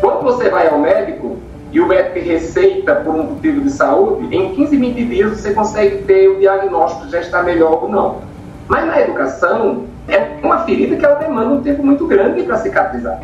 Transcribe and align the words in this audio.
Quando 0.00 0.22
você 0.22 0.50
vai 0.50 0.68
ao 0.68 0.78
médico 0.78 1.38
e 1.72 1.80
o 1.80 1.88
médico 1.88 2.18
receita 2.18 2.96
por 2.96 3.14
um 3.14 3.22
motivo 3.22 3.62
de 3.62 3.70
saúde, 3.70 4.36
em 4.36 4.54
15, 4.54 4.76
20 4.76 5.04
dias 5.06 5.40
você 5.40 5.54
consegue 5.54 6.02
ter 6.02 6.28
o 6.28 6.38
diagnóstico 6.38 7.08
já 7.08 7.20
está 7.20 7.42
melhor 7.42 7.84
ou 7.84 7.88
não. 7.88 8.20
Mas 8.68 8.86
na 8.86 9.00
educação, 9.00 9.86
é 10.06 10.38
uma 10.42 10.58
ferida 10.66 10.96
que 10.96 11.06
ela 11.06 11.14
demanda 11.14 11.54
um 11.54 11.62
tempo 11.62 11.82
muito 11.82 12.06
grande 12.06 12.42
para 12.42 12.58
cicatrizar. 12.58 13.18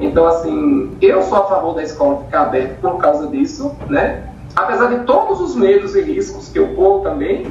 Então, 0.00 0.26
assim, 0.26 0.96
eu 1.02 1.20
sou 1.20 1.36
a 1.36 1.44
favor 1.48 1.74
da 1.74 1.82
escola 1.82 2.24
ficar 2.24 2.44
aberta 2.44 2.76
por 2.80 2.96
causa 2.96 3.26
disso, 3.26 3.76
né? 3.90 4.22
Apesar 4.54 4.86
de 4.86 5.04
todos 5.04 5.38
os 5.38 5.54
medos 5.54 5.94
e 5.94 6.00
riscos 6.00 6.48
que 6.48 6.58
eu 6.58 6.68
corro 6.68 7.02
também, 7.02 7.44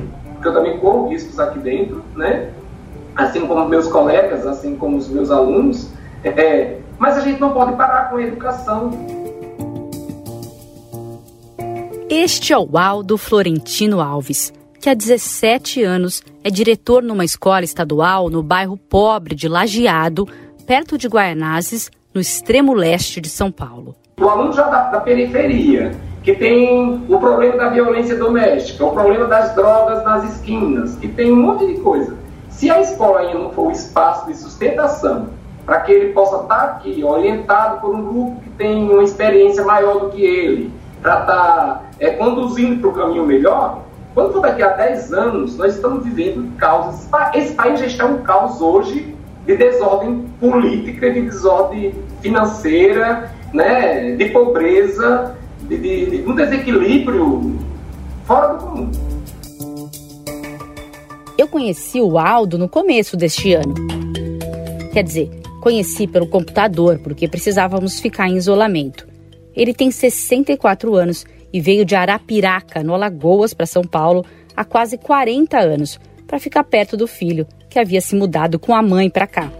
porque 0.46 0.50
eu 0.50 0.54
também 0.54 0.77
corro 0.77 1.09
riscos 1.09 1.39
aqui 1.39 1.57
dentro, 1.59 2.04
né? 2.16 2.52
Assim 3.16 3.48
como 3.48 3.67
meus 3.67 3.88
colegas, 3.88 4.45
assim 4.45 4.76
como 4.76 4.98
os 4.98 5.08
meus 5.08 5.31
alunos, 5.31 5.90
é, 6.23 6.77
mas 6.99 7.17
a 7.17 7.22
gente 7.22 7.40
não 7.40 7.52
pode 7.52 7.76
parar 7.76 8.09
com 8.09 8.17
a 8.17 8.22
educação. 8.22 8.91
Este 12.09 12.53
é 12.53 12.58
o 12.58 12.77
Aldo 12.77 13.17
Florentino 13.17 14.00
Alves, 14.00 14.53
que 14.80 14.89
há 14.89 14.94
17 14.94 15.84
anos 15.84 16.22
é 16.44 16.52
diretor 16.52 17.02
numa 17.02 17.25
escola 17.25 17.64
estadual 17.64 18.30
no 18.30 18.44
bairro 18.44 18.77
pobre 18.77 19.34
de 19.34 19.48
Lajeado, 19.48 20.27
perto 20.67 20.98
de 20.98 21.08
Guaianazes, 21.08 21.89
no 22.14 22.22
extremo 22.22 22.73
leste 22.73 23.20
de 23.20 23.30
São 23.30 23.52
Paulo. 23.52 23.95
O 24.20 24.30
aluno 24.30 24.53
já 24.53 24.64
da, 24.70 24.91
da 24.91 25.00
periferia, 25.02 25.91
que 26.26 26.34
tem 26.34 27.06
o 27.08 27.20
problema 27.20 27.56
da 27.56 27.70
violência 27.70 28.18
doméstica, 28.18 28.84
o 28.84 28.92
problema 28.92 29.28
das 29.28 29.54
drogas 29.54 30.04
nas 30.04 30.24
esquinas, 30.24 30.96
que 30.96 31.08
tem 31.08 31.32
um 31.32 31.36
monte 31.36 31.68
de 31.68 31.80
coisa. 31.82 32.18
Se 32.50 32.68
a 32.72 32.82
escola 32.82 33.20
ainda 33.20 33.38
não 33.38 33.52
for 33.52 33.68
o 33.68 33.72
espaço 33.72 34.26
de 34.26 34.36
sustentação 34.36 35.28
para 35.67 35.82
que 35.82 35.92
ele 35.92 36.14
possa 36.14 36.42
estar 36.42 36.64
aqui 36.64 37.04
orientado 37.04 37.80
por 37.80 37.94
um 37.94 38.02
grupo 38.02 38.42
que 38.42 38.50
tem 38.52 38.90
uma 38.90 39.04
experiência 39.04 39.64
maior 39.64 40.00
do 40.00 40.09
que 40.09 40.23
ele, 40.23 40.73
para 41.00 41.22
estar 41.22 41.92
é, 42.00 42.09
conduzindo 42.09 42.82
para 42.82 42.89
o 42.89 42.94
caminho 42.94 43.23
melhor, 43.23 43.84
quando 44.16 44.34
for 44.34 44.42
daqui 44.42 44.64
a 44.64 44.70
10 44.70 45.14
anos, 45.14 45.58
nós 45.58 45.76
estamos 45.76 46.04
vivendo 46.04 46.58
caos. 46.58 47.08
Esse 47.36 47.54
país 47.54 47.80
já 47.80 47.86
está 47.86 48.06
um 48.08 48.23
caos 48.23 48.62
hoje 48.62 49.16
de 49.45 49.56
desordem 49.56 50.26
política, 50.39 51.12
de 51.12 51.22
desordem 51.22 51.94
financeira, 52.22 53.32
né, 53.54 54.16
de 54.16 54.26
pobreza, 54.30 55.36
de, 55.67 55.77
de, 55.77 56.05
de 56.21 56.30
um 56.30 56.35
desequilíbrio 56.35 57.59
fora 58.25 58.53
do 58.53 58.66
comum. 58.66 58.91
Eu 61.38 61.47
conheci 61.47 61.99
o 61.99 62.17
Aldo 62.17 62.58
no 62.58 62.69
começo 62.69 63.17
deste 63.17 63.53
ano. 63.53 63.73
Quer 64.93 65.03
dizer, 65.03 65.30
conheci 65.61 66.08
pelo 66.08 66.27
computador, 66.27 66.99
porque 66.99 67.27
precisávamos 67.27 67.99
ficar 67.99 68.30
em 68.30 68.38
isolamento. 68.38 69.08
Ele 69.53 69.73
tem 69.73 69.91
64 69.91 70.95
anos 70.95 71.25
e 71.52 71.59
veio 71.59 71.86
de 71.86 71.95
Arapiraca, 71.95 72.83
no 72.83 72.93
Alagoas, 72.93 73.53
para 73.53 73.66
São 73.66 73.83
Paulo, 73.83 74.25
há 74.55 74.63
quase 74.63 74.97
40 74.97 75.58
anos, 75.58 75.99
para 76.27 76.39
ficar 76.39 76.63
perto 76.63 76.95
do 76.95 77.08
filho, 77.08 77.47
que 77.69 77.80
havia 77.80 78.02
se 78.02 78.16
mudado 78.16 78.58
com 78.58 78.73
a 78.73 78.81
mãe 78.81 79.09
para 79.09 79.27
cá. 79.27 79.52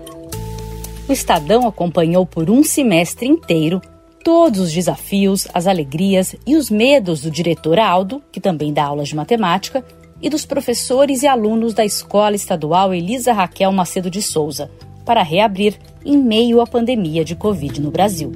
O 1.08 1.12
Estadão 1.12 1.68
acompanhou 1.68 2.26
por 2.26 2.50
um 2.50 2.64
semestre 2.64 3.28
inteiro 3.28 3.82
todos 4.26 4.60
os 4.60 4.74
desafios, 4.74 5.48
as 5.54 5.68
alegrias 5.68 6.36
e 6.48 6.56
os 6.56 6.72
medos 6.72 7.22
do 7.22 7.30
diretor 7.30 7.78
Aldo, 7.78 8.24
que 8.32 8.42
também 8.42 8.74
dá 8.74 8.86
aulas 8.86 9.10
de 9.10 9.16
matemática, 9.16 9.86
e 10.20 10.32
dos 10.32 10.48
professores 10.48 11.22
e 11.22 11.28
alunos 11.28 11.76
da 11.76 11.86
Escola 11.86 12.36
Estadual 12.36 12.92
Elisa 12.92 13.32
Raquel 13.32 13.72
Macedo 13.72 14.10
de 14.10 14.24
Souza, 14.24 14.72
para 15.06 15.22
reabrir 15.22 15.78
em 16.04 16.18
meio 16.18 16.60
à 16.60 16.66
pandemia 16.66 17.24
de 17.24 17.36
Covid 17.36 17.80
no 17.80 17.92
Brasil. 17.92 18.32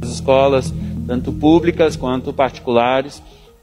As 0.00 0.10
escolas, 0.10 0.72
tanto 1.08 1.32
públicas 1.32 1.96
quanto 1.96 2.32
particulares, 2.32 3.20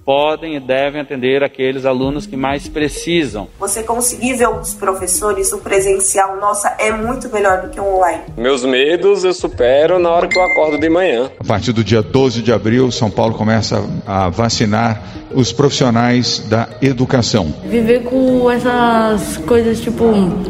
podem 0.10 0.56
e 0.56 0.60
devem 0.60 1.02
atender 1.02 1.44
aqueles 1.44 1.86
alunos 1.86 2.26
que 2.26 2.36
mais 2.36 2.68
precisam. 2.68 3.48
Você 3.60 3.84
conseguir 3.84 4.34
ver 4.34 4.50
os 4.50 4.74
professores, 4.74 5.54
o 5.54 5.60
presencial, 5.60 6.36
nossa, 6.38 6.76
é 6.80 6.92
muito 6.92 7.30
melhor 7.32 7.62
do 7.62 7.70
que 7.70 7.80
o 7.80 7.98
online. 7.98 8.24
Meus 8.36 8.66
medos 8.66 9.24
eu 9.24 9.32
supero 9.36 10.00
na 10.00 10.10
hora 10.10 10.28
que 10.28 10.36
eu 10.36 10.42
acordo 10.42 10.80
de 10.80 10.90
manhã. 10.90 11.30
A 11.40 11.44
partir 11.44 11.74
do 11.74 11.84
dia 11.84 12.02
12 12.02 12.42
de 12.42 12.52
abril, 12.52 12.92
São 12.92 13.12
Paulo 13.12 13.36
começa 13.36 13.88
a 14.08 14.30
vacinar 14.30 15.00
os 15.32 15.54
profissionais 15.54 16.40
da 16.40 16.68
educação. 16.82 17.54
Viver 17.66 18.02
com 18.06 18.50
essas 18.50 19.38
coisas 19.38 19.80
tipo, 19.80 20.06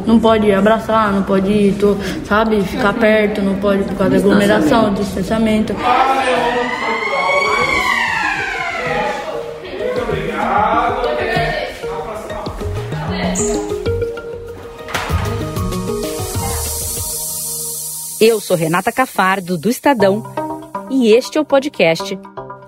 não 0.07 0.21
pode 0.21 0.49
abraçar, 0.53 1.11
não 1.11 1.23
pode, 1.23 1.75
sabe, 2.23 2.61
ficar 2.61 2.93
perto, 2.93 3.41
não 3.41 3.55
pode 3.55 3.83
por 3.83 3.95
causa 3.95 4.11
da 4.11 4.17
aglomeração, 4.19 4.93
distanciamento. 4.93 5.75
Eu 18.21 18.41
sou 18.41 18.57
Renata 18.57 18.91
Cafardo, 18.91 19.57
do 19.57 19.69
Estadão, 19.69 20.21
e 20.91 21.13
este 21.13 21.37
é 21.37 21.41
o 21.41 21.45
podcast 21.45 22.19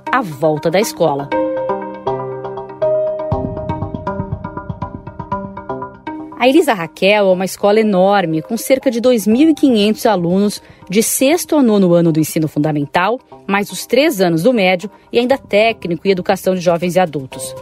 A 0.09 0.21
Volta 0.21 0.71
da 0.71 0.79
Escola. 0.79 1.29
A 6.39 6.47
Elisa 6.47 6.73
Raquel 6.73 7.27
é 7.27 7.33
uma 7.33 7.43
escola 7.43 7.81
enorme, 7.81 8.41
com 8.41 8.55
cerca 8.55 8.89
de 8.89 9.01
2.500 9.01 10.09
alunos 10.09 10.61
de 10.89 11.03
sexto 11.03 11.57
a 11.57 11.61
nono 11.61 11.93
ano 11.93 12.13
do 12.13 12.19
ensino 12.21 12.47
fundamental, 12.47 13.19
mais 13.45 13.73
os 13.73 13.85
três 13.85 14.21
anos 14.21 14.43
do 14.43 14.53
médio 14.53 14.89
e 15.11 15.19
ainda 15.19 15.37
técnico 15.37 16.07
e 16.07 16.11
educação 16.11 16.55
de 16.55 16.61
jovens 16.61 16.95
e 16.95 16.99
adultos. 17.01 17.53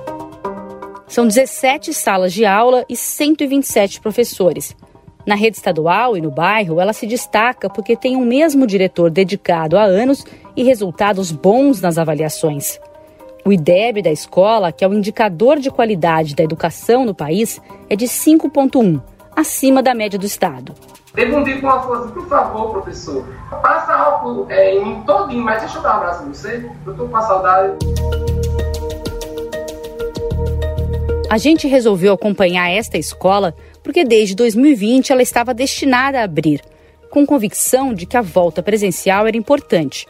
São 1.07 1.25
17 1.25 1.91
salas 1.91 2.33
de 2.33 2.45
aula 2.45 2.85
e 2.87 2.95
127 2.95 3.99
professores, 3.99 4.75
na 5.29 5.35
rede 5.35 5.57
estadual 5.57 6.17
e 6.17 6.21
no 6.21 6.31
bairro, 6.31 6.81
ela 6.81 6.91
se 6.91 7.05
destaca 7.05 7.69
porque 7.69 7.95
tem 7.95 8.17
um 8.17 8.25
mesmo 8.25 8.65
diretor 8.65 9.11
dedicado 9.11 9.77
há 9.77 9.83
anos 9.83 10.25
e 10.57 10.63
resultados 10.63 11.31
bons 11.31 11.79
nas 11.79 11.99
avaliações. 11.99 12.79
O 13.45 13.53
IDEB 13.53 14.01
da 14.01 14.11
escola, 14.11 14.71
que 14.71 14.83
é 14.83 14.87
o 14.87 14.93
indicador 14.93 15.59
de 15.59 15.69
qualidade 15.69 16.33
da 16.33 16.43
educação 16.43 17.05
no 17.05 17.13
país, 17.13 17.61
é 17.87 17.95
de 17.95 18.05
5,1, 18.05 18.99
acima 19.35 19.83
da 19.83 19.93
média 19.93 20.17
do 20.17 20.25
estado. 20.25 20.73
Teve 21.13 21.35
um 21.35 21.43
dia 21.43 21.55
que 21.55 21.61
falou 21.61 22.03
assim, 22.03 22.13
por 22.13 22.27
favor, 22.27 22.71
professor, 22.71 23.25
passa 23.61 23.93
álcool 23.93 24.47
é, 24.49 24.75
em 24.75 24.83
mim 24.83 25.01
todinho, 25.03 25.43
mas 25.43 25.61
deixa 25.61 25.77
eu 25.77 25.83
dar 25.83 25.93
um 25.93 25.97
abraço 25.97 26.23
em 26.23 26.33
você, 26.33 26.69
eu 26.87 26.95
tô 26.95 27.07
com 27.07 27.17
a 27.17 27.21
saudade. 27.21 27.77
A 31.29 31.37
gente 31.37 31.67
resolveu 31.67 32.13
acompanhar 32.13 32.71
esta 32.71 32.97
escola 32.97 33.53
porque 33.83 34.03
desde 34.03 34.35
2020 34.35 35.11
ela 35.11 35.21
estava 35.21 35.53
destinada 35.53 36.19
a 36.19 36.23
abrir, 36.23 36.61
com 37.09 37.25
convicção 37.25 37.93
de 37.93 38.05
que 38.05 38.17
a 38.17 38.21
volta 38.21 38.61
presencial 38.61 39.27
era 39.27 39.37
importante. 39.37 40.07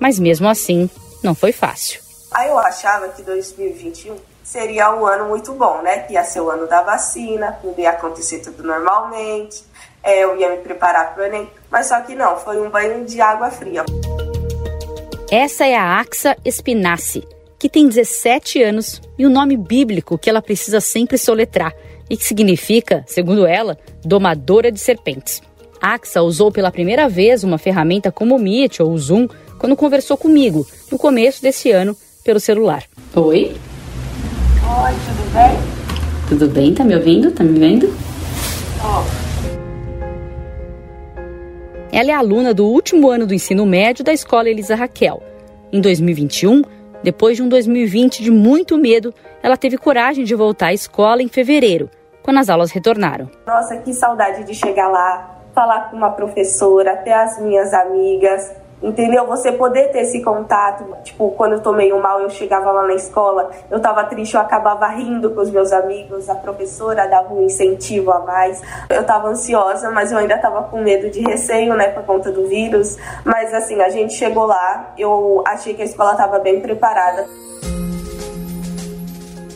Mas 0.00 0.18
mesmo 0.18 0.48
assim, 0.48 0.90
não 1.22 1.34
foi 1.34 1.52
fácil. 1.52 2.00
Aí 2.32 2.48
eu 2.48 2.58
achava 2.58 3.08
que 3.08 3.22
2021 3.22 4.16
seria 4.42 4.94
um 4.94 5.06
ano 5.06 5.28
muito 5.28 5.52
bom, 5.52 5.82
né? 5.82 6.00
Que 6.00 6.14
ia 6.14 6.24
ser 6.24 6.40
o 6.40 6.50
ano 6.50 6.66
da 6.66 6.82
vacina, 6.82 7.58
tudo 7.60 7.80
ia 7.80 7.90
acontecer 7.90 8.40
tudo 8.40 8.62
normalmente, 8.62 9.62
é, 10.02 10.24
eu 10.24 10.36
ia 10.36 10.50
me 10.50 10.58
preparar 10.58 11.14
para 11.14 11.22
o 11.22 11.26
Enem, 11.26 11.48
mas 11.70 11.86
só 11.86 12.00
que 12.00 12.14
não, 12.14 12.36
foi 12.36 12.60
um 12.60 12.68
banho 12.68 13.04
de 13.04 13.20
água 13.20 13.50
fria. 13.50 13.84
Essa 15.30 15.66
é 15.66 15.76
a 15.76 16.00
Axa 16.00 16.36
Espinaci, 16.44 17.26
que 17.58 17.68
tem 17.68 17.88
17 17.88 18.62
anos 18.62 19.00
e 19.16 19.24
o 19.24 19.28
um 19.28 19.32
nome 19.32 19.56
bíblico 19.56 20.18
que 20.18 20.28
ela 20.28 20.42
precisa 20.42 20.80
sempre 20.80 21.16
soletrar– 21.16 21.72
e 22.08 22.16
que 22.16 22.24
significa, 22.24 23.04
segundo 23.06 23.46
ela, 23.46 23.78
domadora 24.04 24.70
de 24.70 24.78
serpentes. 24.78 25.42
Axa 25.80 26.22
usou 26.22 26.52
pela 26.52 26.70
primeira 26.70 27.08
vez 27.08 27.42
uma 27.42 27.58
ferramenta 27.58 28.12
como 28.12 28.36
o 28.36 28.38
Meet 28.38 28.80
ou 28.80 28.92
o 28.92 28.98
Zoom 28.98 29.26
quando 29.58 29.76
conversou 29.76 30.16
comigo, 30.16 30.66
no 30.90 30.98
começo 30.98 31.42
desse 31.42 31.70
ano, 31.70 31.96
pelo 32.24 32.40
celular. 32.40 32.84
Oi? 33.14 33.52
Oi, 34.64 34.92
tudo 35.06 35.32
bem? 35.32 35.72
Tudo 36.28 36.48
bem? 36.48 36.74
Tá 36.74 36.84
me 36.84 36.94
ouvindo? 36.94 37.30
Tá 37.30 37.44
me 37.44 37.58
vendo? 37.58 37.94
Ó. 38.82 39.04
Ela 41.92 42.10
é 42.10 42.14
aluna 42.14 42.54
do 42.54 42.64
último 42.64 43.10
ano 43.10 43.26
do 43.26 43.34
ensino 43.34 43.66
médio 43.66 44.04
da 44.04 44.12
escola 44.12 44.48
Elisa 44.48 44.74
Raquel. 44.74 45.22
Em 45.72 45.80
2021, 45.80 46.62
depois 47.02 47.36
de 47.36 47.42
um 47.42 47.48
2020 47.48 48.22
de 48.22 48.30
muito 48.30 48.78
medo, 48.78 49.12
ela 49.42 49.56
teve 49.56 49.76
coragem 49.76 50.24
de 50.24 50.34
voltar 50.34 50.68
à 50.68 50.72
escola 50.72 51.22
em 51.22 51.28
fevereiro 51.28 51.90
quando 52.22 52.38
as 52.38 52.48
aulas 52.48 52.70
retornaram. 52.70 53.28
Nossa, 53.46 53.76
que 53.78 53.92
saudade 53.92 54.44
de 54.44 54.54
chegar 54.54 54.88
lá, 54.88 55.40
falar 55.54 55.90
com 55.90 55.96
uma 55.96 56.10
professora, 56.10 56.92
até 56.92 57.12
as 57.12 57.38
minhas 57.40 57.74
amigas, 57.74 58.52
entendeu? 58.82 59.26
Você 59.26 59.52
poder 59.52 59.90
ter 59.92 60.00
esse 60.00 60.22
contato, 60.22 60.84
tipo, 61.02 61.30
quando 61.32 61.52
eu 61.52 61.60
tô 61.60 61.72
meio 61.72 62.00
mal, 62.00 62.20
eu 62.20 62.30
chegava 62.30 62.70
lá 62.72 62.86
na 62.86 62.94
escola, 62.94 63.50
eu 63.70 63.80
tava 63.80 64.04
triste, 64.04 64.34
eu 64.34 64.40
acabava 64.40 64.86
rindo 64.88 65.30
com 65.30 65.40
os 65.40 65.50
meus 65.50 65.72
amigos, 65.72 66.28
a 66.28 66.34
professora 66.34 67.06
dava 67.06 67.32
um 67.32 67.44
incentivo 67.44 68.10
a 68.10 68.20
mais. 68.20 68.60
Eu 68.90 69.04
tava 69.04 69.28
ansiosa, 69.28 69.90
mas 69.90 70.10
eu 70.10 70.18
ainda 70.18 70.36
tava 70.38 70.64
com 70.64 70.82
medo 70.82 71.10
de 71.10 71.20
receio, 71.20 71.74
né, 71.74 71.88
por 71.88 72.02
conta 72.04 72.30
do 72.32 72.46
vírus. 72.46 72.96
Mas 73.24 73.54
assim, 73.54 73.80
a 73.80 73.88
gente 73.88 74.14
chegou 74.14 74.46
lá, 74.46 74.92
eu 74.98 75.42
achei 75.46 75.74
que 75.74 75.82
a 75.82 75.84
escola 75.84 76.14
tava 76.14 76.38
bem 76.38 76.60
preparada. 76.60 77.26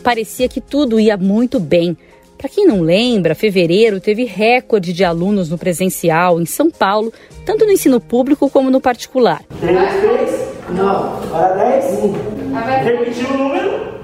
Parecia 0.03 0.47
que 0.47 0.61
tudo 0.61 0.99
ia 0.99 1.17
muito 1.17 1.59
bem. 1.59 1.97
Para 2.37 2.49
quem 2.49 2.67
não 2.67 2.81
lembra, 2.81 3.33
fevereiro 3.33 3.99
teve 3.99 4.23
recorde 4.23 4.93
de 4.93 5.03
alunos 5.03 5.49
no 5.49 5.57
presencial 5.57 6.39
em 6.39 6.45
São 6.45 6.69
Paulo, 6.69 7.11
tanto 7.43 7.65
no 7.65 7.71
ensino 7.71 7.99
público 7.99 8.47
como 8.47 8.69
no 8.69 8.79
particular. 8.79 9.43
3, 9.59 9.77
3, 9.77 10.47
não, 10.69 11.19
para 11.31 11.47
10, 11.53 12.03
1. 12.03 12.13
Repetir 12.83 13.31
o 13.31 13.37
número? 13.37 13.97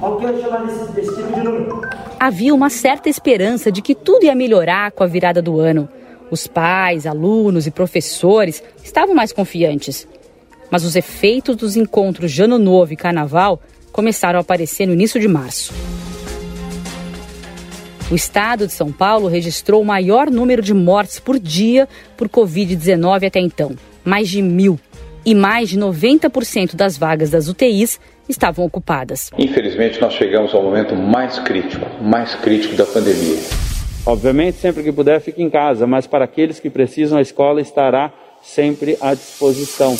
Qual 0.00 0.16
que 0.18 0.24
eu 0.24 0.40
chamar 0.40 0.64
desse, 0.64 0.92
desse 0.92 1.14
tipo 1.14 1.32
de 1.34 1.40
número? 1.42 1.80
Havia 2.18 2.54
uma 2.54 2.70
certa 2.70 3.10
esperança 3.10 3.70
de 3.70 3.82
que 3.82 3.94
tudo 3.94 4.24
ia 4.24 4.34
melhorar 4.34 4.90
com 4.92 5.04
a 5.04 5.06
virada 5.06 5.42
do 5.42 5.60
ano. 5.60 5.86
Os 6.30 6.46
pais, 6.46 7.06
alunos 7.06 7.66
e 7.66 7.70
professores 7.70 8.62
estavam 8.82 9.14
mais 9.14 9.30
confiantes. 9.30 10.08
Mas 10.70 10.84
os 10.84 10.96
efeitos 10.96 11.54
dos 11.54 11.76
encontros 11.76 12.32
de 12.32 12.42
Ano 12.42 12.58
Novo 12.58 12.94
e 12.94 12.96
Carnaval 12.96 13.60
começaram 13.92 14.38
a 14.38 14.42
aparecer 14.42 14.86
no 14.86 14.94
início 14.94 15.20
de 15.20 15.28
março. 15.28 15.72
O 18.14 18.16
estado 18.16 18.68
de 18.68 18.72
São 18.72 18.92
Paulo 18.92 19.26
registrou 19.26 19.82
o 19.82 19.84
maior 19.84 20.30
número 20.30 20.62
de 20.62 20.72
mortes 20.72 21.18
por 21.18 21.36
dia 21.36 21.88
por 22.16 22.28
Covid-19 22.28 23.26
até 23.26 23.40
então, 23.40 23.72
mais 24.04 24.28
de 24.28 24.40
mil. 24.40 24.78
E 25.26 25.34
mais 25.34 25.68
de 25.68 25.76
90% 25.76 26.76
das 26.76 26.96
vagas 26.96 27.30
das 27.30 27.48
UTIs 27.48 27.98
estavam 28.28 28.64
ocupadas. 28.64 29.32
Infelizmente, 29.36 30.00
nós 30.00 30.12
chegamos 30.12 30.54
ao 30.54 30.62
momento 30.62 30.94
mais 30.94 31.40
crítico, 31.40 31.84
mais 32.04 32.36
crítico 32.36 32.76
da 32.76 32.86
pandemia. 32.86 33.40
Obviamente, 34.06 34.58
sempre 34.58 34.84
que 34.84 34.92
puder, 34.92 35.20
fique 35.20 35.42
em 35.42 35.50
casa, 35.50 35.84
mas 35.84 36.06
para 36.06 36.24
aqueles 36.24 36.60
que 36.60 36.70
precisam, 36.70 37.18
a 37.18 37.20
escola 37.20 37.60
estará 37.60 38.12
sempre 38.40 38.96
à 39.00 39.12
disposição. 39.12 39.96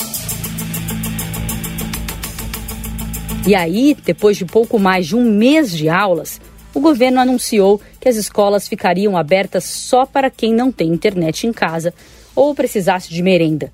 E 3.45 3.57
aí, 3.57 3.97
depois 4.05 4.37
de 4.37 4.45
pouco 4.45 4.79
mais 4.79 5.07
de 5.09 5.17
um 5.17 5.25
mês 5.25 5.77
de 5.77 5.89
aulas, 5.89 6.41
o 6.75 6.81
governo 6.81 7.21
anunciou 7.21 7.81
que 8.01 8.09
as 8.09 8.17
escolas 8.17 8.67
ficariam 8.67 9.17
abertas 9.17 9.65
só 9.65 10.05
para 10.05 10.29
quem 10.29 10.53
não 10.53 10.73
tem 10.73 10.89
internet 10.89 11.47
em 11.47 11.53
casa 11.53 11.95
ou 12.35 12.55
precisasse 12.55 13.09
de 13.11 13.23
merenda. 13.23 13.73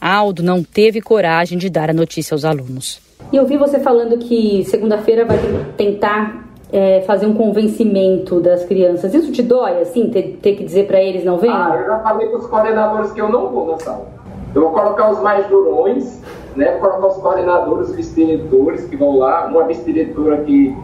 Aldo 0.00 0.42
não 0.42 0.62
teve 0.62 1.00
coragem 1.00 1.58
de 1.58 1.68
dar 1.68 1.90
a 1.90 1.92
notícia 1.92 2.34
aos 2.34 2.44
alunos. 2.44 3.00
E 3.32 3.36
eu 3.36 3.46
vi 3.46 3.56
você 3.56 3.78
falando 3.80 4.16
que 4.18 4.64
segunda-feira 4.64 5.24
vai 5.24 5.38
tentar 5.76 6.48
é, 6.72 7.00
fazer 7.02 7.26
um 7.26 7.34
convencimento 7.34 8.40
das 8.40 8.64
crianças. 8.64 9.12
Isso 9.12 9.32
te 9.32 9.42
dói, 9.42 9.80
assim, 9.80 10.08
ter, 10.08 10.38
ter 10.40 10.54
que 10.54 10.64
dizer 10.64 10.86
para 10.86 11.02
eles 11.02 11.24
não 11.24 11.38
venham? 11.38 11.56
Ah, 11.56 11.76
eu 11.76 11.86
já 11.86 11.98
falei 11.98 12.28
para 12.28 12.38
os 12.38 12.46
coordenadores 12.46 13.12
que 13.12 13.20
eu 13.20 13.28
não 13.28 13.50
vou 13.50 13.72
na 13.72 13.78
sala. 13.78 14.06
Eu 14.54 14.62
vou 14.62 14.70
colocar 14.70 15.10
os 15.10 15.20
mais 15.20 15.46
durões, 15.48 16.22
né? 16.56 16.72
Vou 16.72 16.90
colocar 16.90 17.06
os 17.08 17.16
coordenadores, 17.22 17.90
os 17.90 17.96
vice-diretores 17.96 18.84
que 18.84 18.96
vão 18.96 19.18
lá, 19.18 19.46
uma 19.46 19.64
vice-diretora 19.64 20.38
que 20.44 20.74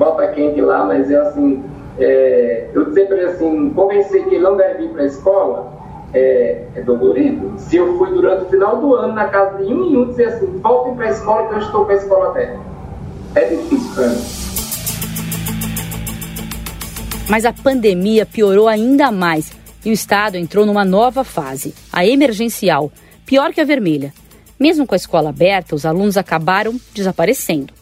bota 0.00 0.26
quente 0.28 0.62
lá, 0.62 0.86
mas 0.86 1.10
é 1.10 1.16
assim, 1.16 1.62
é, 1.98 2.70
eu 2.72 2.92
sempre 2.94 3.20
assim, 3.20 3.70
convencer 3.70 4.24
que 4.24 4.36
ele 4.36 4.44
não 4.44 4.56
deve 4.56 4.84
ir 4.84 4.88
para 4.88 5.02
a 5.02 5.06
escola 5.06 5.72
é, 6.14 6.64
é, 6.74 6.80
dolorido. 6.80 7.52
Se 7.58 7.76
eu 7.76 7.98
fui 7.98 8.10
durante 8.10 8.44
o 8.44 8.48
final 8.48 8.78
do 8.78 8.94
ano 8.94 9.12
na 9.12 9.28
casa 9.28 9.62
de 9.62 9.72
um 9.72 10.00
um 10.00 10.08
dizer 10.08 10.24
assim, 10.24 10.46
voltem 10.62 10.94
para 10.96 11.04
a 11.04 11.10
escola 11.10 11.48
que 11.48 11.54
eu 11.54 11.58
estou 11.58 11.84
para 11.84 11.94
a 11.94 11.98
escola 11.98 12.30
até. 12.30 12.56
É 13.34 13.44
difícil 13.44 13.94
para 13.94 14.08
mim. 14.08 14.22
Mas 17.28 17.44
a 17.44 17.52
pandemia 17.52 18.24
piorou 18.24 18.66
ainda 18.66 19.12
mais 19.12 19.52
e 19.84 19.90
o 19.90 19.92
estado 19.92 20.36
entrou 20.36 20.64
numa 20.64 20.84
nova 20.84 21.22
fase, 21.22 21.74
a 21.92 22.04
emergencial, 22.06 22.90
pior 23.26 23.52
que 23.52 23.60
a 23.60 23.64
vermelha. 23.64 24.12
Mesmo 24.58 24.86
com 24.86 24.94
a 24.94 24.96
escola 24.96 25.28
aberta, 25.28 25.74
os 25.74 25.84
alunos 25.84 26.16
acabaram 26.16 26.74
desaparecendo. 26.94 27.72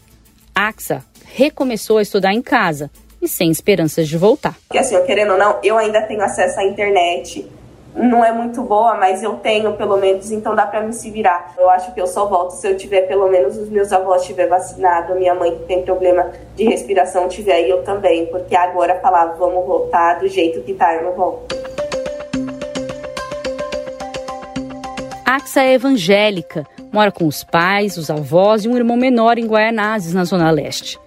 AXA 0.53 1.03
recomeçou 1.35 1.97
a 1.97 2.01
estudar 2.01 2.33
em 2.33 2.41
casa 2.41 2.89
e 3.21 3.27
sem 3.27 3.51
esperanças 3.51 4.07
de 4.07 4.17
voltar. 4.17 4.55
Porque 4.67 4.77
assim, 4.77 4.95
eu 4.95 5.03
querendo 5.05 5.33
ou 5.33 5.37
não, 5.37 5.59
eu 5.63 5.77
ainda 5.77 6.01
tenho 6.03 6.21
acesso 6.21 6.59
à 6.59 6.63
internet. 6.63 7.49
Não 7.95 8.23
é 8.23 8.31
muito 8.31 8.61
boa, 8.61 8.95
mas 8.95 9.23
eu 9.23 9.33
tenho 9.37 9.73
pelo 9.73 9.97
menos, 9.97 10.31
então 10.31 10.55
dá 10.55 10.65
para 10.65 10.81
me 10.81 10.93
se 10.93 11.09
virar. 11.09 11.53
Eu 11.57 11.69
acho 11.69 11.91
que 11.93 11.99
eu 11.99 12.07
só 12.07 12.27
volto 12.27 12.51
se 12.51 12.67
eu 12.67 12.77
tiver 12.77 13.01
pelo 13.01 13.27
menos 13.27 13.57
os 13.57 13.67
meus 13.67 13.91
avós 13.91 14.23
tiver 14.25 14.47
vacinado, 14.47 15.15
minha 15.15 15.33
mãe 15.33 15.57
que 15.57 15.63
tem 15.65 15.81
problema 15.81 16.31
de 16.55 16.63
respiração 16.65 17.27
tiver 17.27 17.65
e 17.65 17.69
eu 17.69 17.83
também, 17.83 18.27
porque 18.27 18.55
agora 18.55 18.99
falar 18.99 19.33
vamos 19.37 19.65
voltar 19.65 20.19
do 20.19 20.27
jeito 20.27 20.61
que 20.61 20.73
tá, 20.73 20.95
eu 20.95 21.03
não 21.03 21.13
volto. 21.13 21.55
Axa 25.25 25.63
é 25.63 25.73
evangélica, 25.73 26.65
mora 26.91 27.11
com 27.11 27.25
os 27.25 27.43
pais, 27.43 27.97
os 27.97 28.09
avós 28.09 28.65
e 28.65 28.69
um 28.69 28.77
irmão 28.77 28.97
menor 28.97 29.37
em 29.37 29.47
Guaianazes, 29.47 30.13
na 30.13 30.23
Zona 30.23 30.49
Leste 30.51 30.99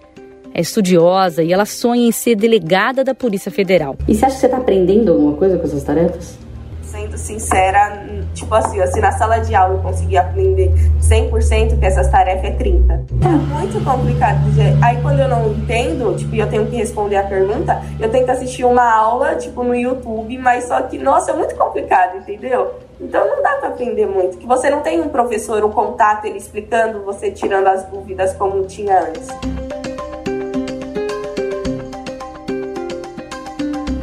é 0.53 0.61
estudiosa 0.61 1.41
e 1.41 1.51
ela 1.51 1.65
sonha 1.65 2.07
em 2.07 2.11
ser 2.11 2.35
delegada 2.35 3.03
da 3.03 3.15
Polícia 3.15 3.51
Federal. 3.51 3.95
E 4.07 4.13
você 4.13 4.25
acha 4.25 4.35
que 4.35 4.41
você 4.41 4.45
está 4.45 4.57
aprendendo 4.57 5.11
alguma 5.11 5.33
coisa 5.33 5.57
com 5.57 5.63
essas 5.65 5.83
tarefas? 5.83 6.37
Sendo 6.83 7.17
sincera, 7.17 8.05
tipo 8.35 8.53
assim, 8.53 8.85
se 8.85 9.01
na 9.01 9.11
sala 9.13 9.39
de 9.39 9.55
aula 9.55 9.73
eu 9.73 9.79
conseguir 9.79 10.17
aprender 10.17 10.71
100%, 11.01 11.79
que 11.79 11.85
essas 11.85 12.07
tarefas 12.07 12.45
é 12.45 12.51
30%. 12.51 13.05
É 13.23 13.29
muito 13.29 13.83
complicado. 13.83 14.41
Aí 14.79 15.01
quando 15.01 15.19
eu 15.19 15.27
não 15.27 15.53
entendo, 15.53 16.15
tipo, 16.15 16.35
eu 16.35 16.47
tenho 16.47 16.67
que 16.67 16.75
responder 16.75 17.15
a 17.15 17.23
pergunta, 17.23 17.81
eu 17.99 18.11
tento 18.11 18.29
assistir 18.29 18.63
uma 18.63 18.93
aula, 18.93 19.33
tipo, 19.35 19.63
no 19.63 19.75
YouTube, 19.75 20.37
mas 20.37 20.65
só 20.65 20.83
que, 20.83 20.99
nossa, 20.99 21.31
é 21.31 21.35
muito 21.35 21.55
complicado, 21.55 22.17
entendeu? 22.17 22.73
Então 23.01 23.27
não 23.27 23.41
dá 23.41 23.53
para 23.53 23.69
aprender 23.69 24.05
muito. 24.05 24.37
Que 24.37 24.45
você 24.45 24.69
não 24.69 24.81
tem 24.81 25.01
um 25.01 25.09
professor, 25.09 25.65
um 25.65 25.71
contato, 25.71 26.25
ele 26.25 26.37
explicando, 26.37 27.03
você 27.03 27.31
tirando 27.31 27.65
as 27.65 27.85
dúvidas 27.85 28.33
como 28.35 28.63
tinha 28.65 28.99
antes. 28.99 29.29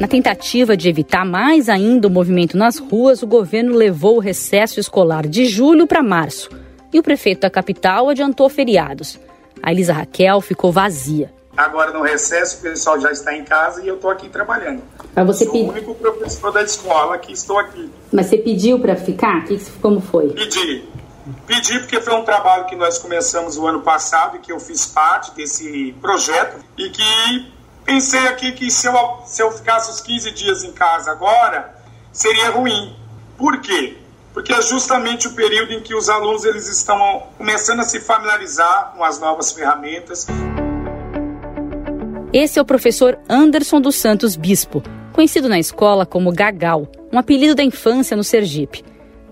Na 0.00 0.08
tentativa 0.08 0.75
de 0.79 0.88
evitar 0.88 1.26
mais 1.26 1.69
ainda 1.69 2.08
o 2.08 2.11
movimento 2.11 2.56
nas 2.56 2.79
ruas, 2.79 3.23
o 3.23 3.26
governo 3.26 3.76
levou 3.76 4.17
o 4.17 4.19
recesso 4.19 4.81
escolar 4.81 5.26
de 5.26 5.44
julho 5.44 5.87
para 5.87 6.02
março 6.02 6.49
e 6.91 6.99
o 6.99 7.02
prefeito 7.02 7.43
da 7.43 7.50
capital 7.50 8.08
adiantou 8.08 8.49
feriados. 8.49 9.20
A 9.62 9.70
Elisa 9.70 9.93
Raquel 9.93 10.41
ficou 10.41 10.73
vazia. 10.73 11.31
Agora 11.55 11.93
no 11.93 12.00
recesso 12.00 12.61
o 12.61 12.62
pessoal 12.62 12.99
já 12.99 13.12
está 13.12 13.37
em 13.37 13.44
casa 13.44 13.85
e 13.85 13.88
eu 13.88 13.97
estou 13.97 14.11
aqui 14.11 14.31
trabalhando. 14.31 14.82
Mas 15.14 15.26
você 15.26 15.44
Sou 15.44 15.52
pedi... 15.52 15.64
o 15.67 15.69
único 15.69 15.94
professor 15.94 16.51
da 16.51 16.63
escola 16.63 17.19
que 17.19 17.34
estou 17.34 17.58
aqui. 17.58 17.91
Mas 18.10 18.24
você 18.24 18.39
pediu 18.39 18.81
para 18.81 18.96
ficar? 18.96 19.44
Como 19.82 20.01
foi? 20.01 20.31
Pedi. 20.31 20.82
Pedi 21.46 21.79
porque 21.79 22.01
foi 22.01 22.15
um 22.15 22.24
trabalho 22.24 22.65
que 22.65 22.74
nós 22.74 22.96
começamos 22.96 23.58
o 23.58 23.67
ano 23.67 23.82
passado 23.82 24.39
e 24.39 24.41
que 24.41 24.51
eu 24.51 24.58
fiz 24.58 24.86
parte 24.86 25.34
desse 25.34 25.94
projeto 26.01 26.65
e 26.79 26.89
que 26.89 27.03
Pensei 27.91 28.25
aqui 28.29 28.53
que 28.53 28.70
se 28.70 28.87
eu, 28.87 28.94
se 29.25 29.43
eu 29.43 29.51
ficasse 29.51 29.91
os 29.91 30.01
15 30.01 30.31
dias 30.31 30.63
em 30.63 30.70
casa 30.70 31.11
agora, 31.11 31.75
seria 32.13 32.51
ruim. 32.51 32.94
Por 33.37 33.61
quê? 33.61 33.97
Porque 34.32 34.53
é 34.53 34.63
justamente 34.63 35.27
o 35.27 35.32
período 35.35 35.73
em 35.73 35.81
que 35.81 35.93
os 35.93 36.09
alunos 36.09 36.44
eles 36.44 36.69
estão 36.69 37.25
começando 37.37 37.81
a 37.81 37.82
se 37.82 37.99
familiarizar 37.99 38.93
com 38.97 39.03
as 39.03 39.19
novas 39.19 39.51
ferramentas. 39.51 40.29
Esse 42.32 42.61
é 42.61 42.63
o 42.63 42.65
professor 42.65 43.19
Anderson 43.29 43.81
dos 43.81 43.97
Santos 43.97 44.37
Bispo, 44.37 44.85
conhecido 45.13 45.49
na 45.49 45.59
escola 45.59 46.06
como 46.06 46.31
Gagal, 46.31 46.87
um 47.13 47.19
apelido 47.19 47.56
da 47.56 47.65
infância 47.65 48.17
no 48.17 48.23
Sergipe. 48.23 48.85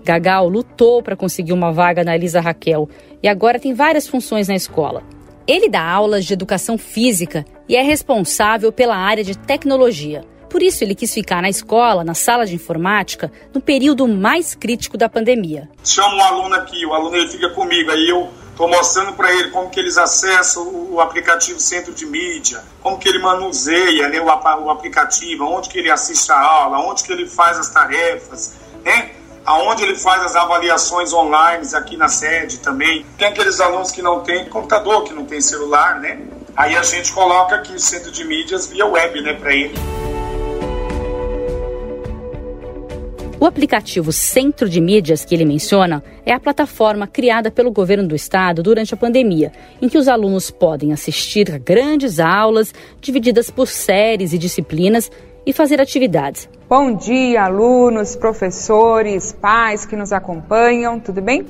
Gagal 0.03 0.49
lutou 0.49 1.01
para 1.01 1.15
conseguir 1.15 1.53
uma 1.53 1.71
vaga 1.71 2.03
na 2.03 2.13
Elisa 2.13 2.41
Raquel 2.41 2.89
e 3.23 3.29
agora 3.29 3.57
tem 3.57 3.73
várias 3.73 4.05
funções 4.05 4.49
na 4.49 4.55
escola. 4.55 5.01
Ele 5.47 5.69
dá 5.69 5.81
aulas 5.81 6.25
de 6.25 6.33
educação 6.33 6.77
física 6.77 7.45
e 7.69 7.75
é 7.75 7.83
responsável 7.83 8.71
pela 8.71 8.97
área 8.97 9.23
de 9.23 9.37
tecnologia. 9.37 10.25
Por 10.49 10.63
isso, 10.63 10.83
ele 10.83 10.95
quis 10.95 11.13
ficar 11.13 11.43
na 11.43 11.49
escola, 11.49 12.03
na 12.03 12.15
sala 12.15 12.43
de 12.43 12.55
informática, 12.55 13.31
no 13.53 13.61
período 13.61 14.07
mais 14.07 14.55
crítico 14.55 14.97
da 14.97 15.07
pandemia. 15.07 15.69
Chamo 15.85 16.15
um 16.15 16.23
aluno 16.23 16.55
aqui, 16.55 16.83
o 16.87 16.93
aluno 16.93 17.15
ele 17.15 17.27
fica 17.27 17.51
comigo, 17.51 17.91
aí 17.91 18.09
eu 18.09 18.27
estou 18.49 18.67
mostrando 18.67 19.13
para 19.13 19.31
ele 19.31 19.51
como 19.51 19.69
que 19.69 19.79
eles 19.79 19.99
acessam 19.99 20.67
o 20.91 20.99
aplicativo 20.99 21.59
Centro 21.59 21.93
de 21.93 22.07
Mídia, 22.07 22.63
como 22.81 22.97
que 22.97 23.07
ele 23.07 23.19
manuseia 23.19 24.09
né, 24.09 24.19
o, 24.19 24.25
o 24.25 24.69
aplicativo, 24.71 25.45
onde 25.45 25.69
que 25.69 25.77
ele 25.77 25.91
assiste 25.91 26.31
a 26.31 26.39
aula, 26.39 26.79
onde 26.79 27.03
que 27.03 27.13
ele 27.13 27.27
faz 27.27 27.59
as 27.59 27.69
tarefas, 27.69 28.55
né? 28.83 29.11
aonde 29.45 29.83
ele 29.83 29.95
faz 29.95 30.23
as 30.23 30.35
avaliações 30.35 31.13
online 31.13 31.67
aqui 31.73 31.95
na 31.95 32.07
sede 32.07 32.57
também. 32.59 33.05
Tem 33.17 33.27
aqueles 33.27 33.59
alunos 33.59 33.91
que 33.91 34.01
não 34.01 34.21
têm 34.21 34.45
computador, 34.45 35.03
que 35.03 35.13
não 35.13 35.25
tem 35.25 35.41
celular, 35.41 35.99
né? 35.99 36.19
Aí 36.55 36.75
a 36.75 36.83
gente 36.83 37.13
coloca 37.13 37.55
aqui 37.55 37.73
o 37.73 37.79
centro 37.79 38.11
de 38.11 38.23
mídias 38.23 38.67
via 38.67 38.85
web, 38.85 39.21
né, 39.21 39.33
para 39.33 39.53
ele. 39.53 39.73
O 43.39 43.45
aplicativo 43.45 44.11
Centro 44.11 44.67
de 44.67 44.81
Mídias 44.81 45.23
que 45.23 45.33
ele 45.33 45.45
menciona 45.45 46.03
é 46.25 46.33
a 46.33 46.39
plataforma 46.39 47.07
criada 47.07 47.49
pelo 47.49 47.71
governo 47.71 48.05
do 48.05 48.13
estado 48.13 48.61
durante 48.61 48.93
a 48.93 48.97
pandemia, 48.97 49.53
em 49.81 49.87
que 49.87 49.97
os 49.97 50.09
alunos 50.09 50.51
podem 50.51 50.91
assistir 50.91 51.49
a 51.49 51.57
grandes 51.57 52.19
aulas 52.19 52.73
divididas 52.99 53.49
por 53.49 53.69
séries 53.69 54.33
e 54.33 54.37
disciplinas 54.37 55.09
e 55.45 55.53
fazer 55.53 55.79
atividades. 55.79 56.49
Bom 56.67 56.93
dia, 56.93 57.45
alunos, 57.45 58.13
professores, 58.13 59.31
pais 59.31 59.85
que 59.85 59.95
nos 59.95 60.11
acompanham, 60.11 60.99
tudo 60.99 61.21
bem? 61.21 61.45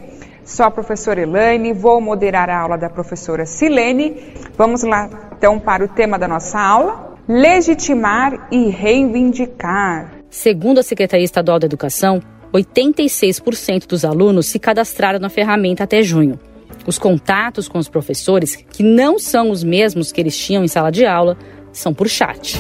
Sou 0.50 0.65
a 0.65 0.72
professora 0.72 1.22
Elaine, 1.22 1.74
vou 1.74 2.01
moderar 2.01 2.50
a 2.50 2.60
aula 2.60 2.75
da 2.75 2.89
professora 2.89 3.46
Silene. 3.46 4.34
Vamos 4.58 4.82
lá 4.82 5.08
então 5.38 5.60
para 5.60 5.86
o 5.86 5.88
tema 5.88 6.18
da 6.18 6.27
nossa 6.27 6.60
aula: 6.60 7.15
legitimar 7.27 8.48
e 8.51 8.68
reivindicar. 8.68 10.12
Segundo 10.27 10.79
a 10.79 10.84
Secretaria 10.84 11.24
Estadual 11.24 11.60
da 11.60 11.68
Educação, 11.68 12.20
86% 12.51 13.86
dos 13.86 14.03
alunos 14.03 14.48
se 14.48 14.58
cadastraram 14.58 15.20
na 15.20 15.29
ferramenta 15.29 15.84
até 15.84 16.01
junho. 16.01 16.39
Os 16.84 16.98
contatos 16.98 17.68
com 17.68 17.77
os 17.77 17.88
professores, 17.88 18.56
que 18.56 18.82
não 18.82 19.20
são 19.20 19.51
os 19.51 19.63
mesmos 19.63 20.12
que 20.12 20.20
eles 20.20 20.36
tinham 20.36 20.63
em 20.63 20.68
sala 20.68 20.91
de 20.91 21.06
aula, 21.06 21.38
são 21.72 21.94
por 21.94 22.10
chat. 22.10 22.60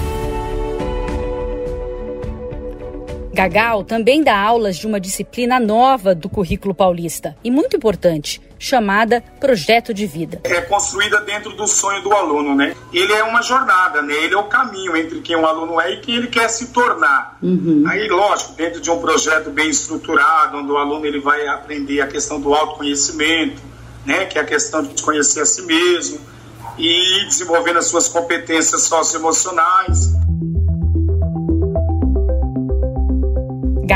Gagal 3.39 3.85
também 3.85 4.21
dá 4.21 4.37
aulas 4.37 4.75
de 4.75 4.85
uma 4.85 4.99
disciplina 4.99 5.61
nova 5.61 6.13
do 6.13 6.27
currículo 6.27 6.75
paulista 6.75 7.37
e 7.41 7.49
muito 7.49 7.77
importante, 7.77 8.41
chamada 8.59 9.23
Projeto 9.39 9.93
de 9.93 10.05
Vida. 10.05 10.41
É 10.43 10.59
construída 10.59 11.21
dentro 11.21 11.55
do 11.55 11.65
sonho 11.65 12.03
do 12.03 12.11
aluno, 12.11 12.53
né? 12.53 12.75
Ele 12.91 13.13
é 13.13 13.23
uma 13.23 13.41
jornada, 13.41 14.01
né? 14.01 14.13
Ele 14.13 14.33
é 14.33 14.37
o 14.37 14.43
caminho 14.43 14.93
entre 14.97 15.21
quem 15.21 15.37
o 15.37 15.45
aluno 15.45 15.79
é 15.79 15.93
e 15.93 16.01
quem 16.01 16.15
ele 16.15 16.27
quer 16.27 16.49
se 16.49 16.73
tornar. 16.73 17.37
Uhum. 17.41 17.85
Aí, 17.87 18.09
lógico, 18.09 18.51
dentro 18.55 18.81
de 18.81 18.91
um 18.91 18.99
projeto 18.99 19.49
bem 19.49 19.69
estruturado, 19.69 20.57
onde 20.57 20.69
o 20.69 20.75
aluno 20.75 21.05
ele 21.05 21.21
vai 21.21 21.47
aprender 21.47 22.01
a 22.01 22.07
questão 22.07 22.41
do 22.41 22.53
autoconhecimento, 22.53 23.61
né? 24.05 24.25
Que 24.25 24.37
é 24.37 24.41
a 24.41 24.45
questão 24.45 24.83
de 24.83 25.01
conhecer 25.01 25.39
a 25.39 25.45
si 25.45 25.61
mesmo 25.61 26.19
e 26.77 27.25
desenvolvendo 27.25 27.79
as 27.79 27.85
suas 27.85 28.09
competências 28.09 28.81
socioemocionais. 28.81 30.18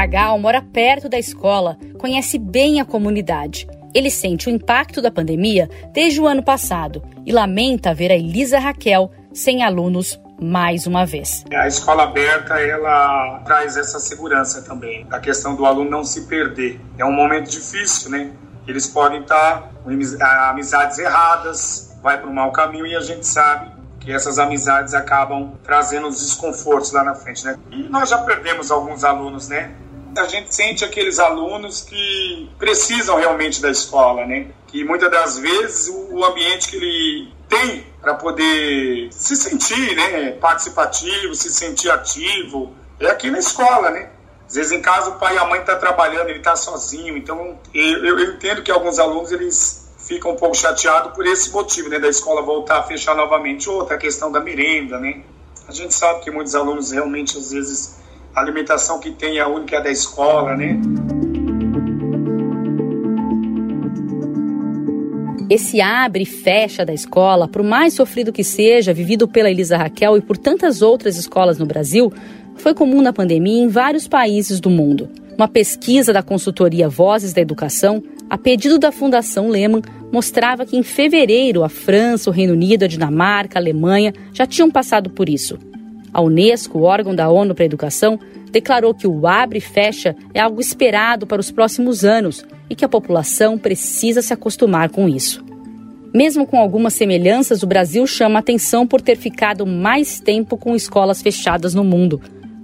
Gagal 0.03 0.37
mora 0.37 0.61
perto 0.61 1.07
da 1.07 1.17
escola, 1.17 1.77
conhece 1.97 2.37
bem 2.37 2.81
a 2.81 2.85
comunidade. 2.85 3.65
Ele 3.95 4.09
sente 4.09 4.49
o 4.49 4.51
impacto 4.51 5.01
da 5.01 5.09
pandemia 5.09 5.69
desde 5.93 6.19
o 6.19 6.27
ano 6.27 6.43
passado 6.43 7.01
e 7.25 7.31
lamenta 7.31 7.93
ver 7.93 8.11
a 8.11 8.15
Elisa 8.15 8.59
Raquel 8.59 9.09
sem 9.33 9.63
alunos 9.63 10.19
mais 10.41 10.85
uma 10.85 11.05
vez. 11.05 11.45
A 11.53 11.67
escola 11.67 12.03
aberta 12.03 12.55
ela 12.59 13.39
traz 13.45 13.77
essa 13.77 13.97
segurança 13.97 14.61
também, 14.63 15.07
a 15.09 15.21
questão 15.21 15.55
do 15.55 15.65
aluno 15.65 15.89
não 15.89 16.03
se 16.03 16.27
perder. 16.27 16.81
É 16.97 17.05
um 17.05 17.13
momento 17.13 17.49
difícil, 17.49 18.11
né? 18.11 18.29
Eles 18.67 18.87
podem 18.87 19.21
estar 19.21 19.71
com 19.85 19.89
amizades 20.49 20.99
erradas, 20.99 21.97
vai 22.03 22.19
para 22.19 22.29
um 22.29 22.33
mau 22.33 22.51
caminho 22.51 22.85
e 22.85 22.93
a 22.93 23.01
gente 23.01 23.25
sabe 23.25 23.71
que 24.01 24.11
essas 24.11 24.37
amizades 24.37 24.93
acabam 24.93 25.53
trazendo 25.63 26.09
os 26.09 26.19
desconfortos 26.19 26.91
lá 26.91 27.05
na 27.05 27.15
frente, 27.15 27.45
né? 27.45 27.57
E 27.71 27.83
nós 27.83 28.09
já 28.09 28.17
perdemos 28.17 28.69
alguns 28.69 29.05
alunos, 29.05 29.47
né? 29.47 29.71
A 30.17 30.27
gente 30.27 30.53
sente 30.53 30.83
aqueles 30.83 31.19
alunos 31.19 31.81
que 31.81 32.49
precisam 32.57 33.17
realmente 33.17 33.61
da 33.61 33.69
escola, 33.69 34.25
né? 34.25 34.47
Que 34.67 34.83
muitas 34.83 35.09
das 35.11 35.37
vezes 35.37 35.93
o 36.11 36.23
ambiente 36.23 36.69
que 36.69 36.75
ele 36.77 37.33
tem 37.47 37.85
para 38.01 38.15
poder 38.15 39.09
se 39.11 39.35
sentir, 39.35 39.95
né, 39.95 40.31
participativo, 40.31 41.33
se 41.35 41.51
sentir 41.51 41.89
ativo, 41.89 42.73
é 42.99 43.07
aqui 43.07 43.29
na 43.29 43.39
escola, 43.39 43.89
né? 43.91 44.09
Às 44.47 44.55
vezes 44.55 44.71
em 44.71 44.81
casa 44.81 45.11
o 45.11 45.19
pai 45.19 45.35
e 45.35 45.37
a 45.37 45.45
mãe 45.45 45.59
estão 45.59 45.75
tá 45.75 45.79
trabalhando, 45.79 46.29
ele 46.29 46.39
está 46.39 46.55
sozinho, 46.55 47.17
então 47.17 47.57
eu, 47.73 48.05
eu 48.05 48.19
entendo 48.19 48.61
que 48.61 48.71
alguns 48.71 48.99
alunos 48.99 49.31
eles 49.31 49.83
ficam 49.97 50.31
um 50.31 50.35
pouco 50.35 50.55
chateados 50.55 51.13
por 51.13 51.25
esse 51.25 51.51
motivo, 51.51 51.89
né, 51.89 51.97
da 51.97 52.09
escola 52.09 52.41
voltar 52.41 52.79
a 52.79 52.83
fechar 52.83 53.15
novamente. 53.15 53.69
Outra 53.69 53.97
questão 53.97 54.31
da 54.31 54.39
merenda, 54.39 54.99
né? 54.99 55.23
A 55.67 55.71
gente 55.71 55.93
sabe 55.93 56.19
que 56.21 56.29
muitos 56.29 56.53
alunos 56.55 56.91
realmente 56.91 57.37
às 57.37 57.51
vezes 57.51 58.02
a 58.35 58.41
alimentação 58.41 58.99
que 58.99 59.11
tem 59.11 59.37
é 59.37 59.41
a 59.41 59.47
única 59.47 59.79
da 59.79 59.91
escola, 59.91 60.55
né? 60.55 60.79
Esse 65.49 65.81
abre 65.81 66.23
e 66.23 66.25
fecha 66.25 66.83
da 66.83 66.93
escola, 66.93 67.47
por 67.47 67.61
mais 67.61 67.93
sofrido 67.93 68.33
que 68.33 68.43
seja, 68.43 68.93
vivido 68.93 69.27
pela 69.27 69.51
Elisa 69.51 69.77
Raquel 69.77 70.17
e 70.17 70.21
por 70.21 70.37
tantas 70.37 70.81
outras 70.81 71.15
escolas 71.15 71.59
no 71.59 71.65
Brasil, 71.65 72.11
foi 72.55 72.73
comum 72.73 73.01
na 73.01 73.13
pandemia 73.13 73.61
em 73.61 73.67
vários 73.67 74.07
países 74.07 74.59
do 74.59 74.69
mundo. 74.69 75.09
Uma 75.37 75.47
pesquisa 75.47 76.11
da 76.11 76.23
consultoria 76.23 76.89
Vozes 76.89 77.33
da 77.33 77.41
Educação, 77.41 78.01
a 78.29 78.37
pedido 78.37 78.79
da 78.79 78.91
Fundação 78.91 79.49
Lehman, 79.49 79.81
mostrava 80.11 80.65
que 80.65 80.77
em 80.77 80.83
fevereiro 80.83 81.63
a 81.63 81.69
França, 81.69 82.29
o 82.29 82.33
Reino 82.33 82.53
Unido, 82.53 82.83
a 82.83 82.87
Dinamarca, 82.87 83.59
a 83.59 83.61
Alemanha 83.61 84.13
já 84.31 84.47
tinham 84.47 84.71
passado 84.71 85.09
por 85.09 85.29
isso. 85.29 85.59
A 86.13 86.21
Unesco, 86.21 86.81
órgão 86.81 87.15
da 87.15 87.29
ONU 87.29 87.55
para 87.55 87.63
a 87.63 87.65
Educação, 87.65 88.19
declarou 88.51 88.93
que 88.93 89.07
o 89.07 89.25
abre 89.25 89.57
e 89.57 89.61
fecha 89.61 90.15
é 90.33 90.39
algo 90.39 90.61
esperado 90.61 91.25
para 91.25 91.41
os 91.41 91.51
próximos 91.51 92.05
anos 92.05 92.45
e 92.69 92.75
que 92.75 92.85
a 92.85 92.89
população 92.89 93.57
precisa 93.57 94.21
se 94.21 94.31
acostumar 94.31 94.89
com 94.89 95.09
isso. 95.09 95.43
Mesmo 96.13 96.45
com 96.45 96.59
algumas 96.59 96.93
semelhanças, 96.93 97.63
o 97.63 97.67
Brasil 97.67 98.05
chama 98.05 98.37
atenção 98.37 98.85
por 98.85 99.01
ter 99.01 99.17
ficado 99.17 99.65
mais 99.65 100.19
tempo 100.19 100.55
com 100.55 100.75
escolas 100.75 101.23
fechadas 101.23 101.73
no 101.73 101.83
mundo. 101.83 102.21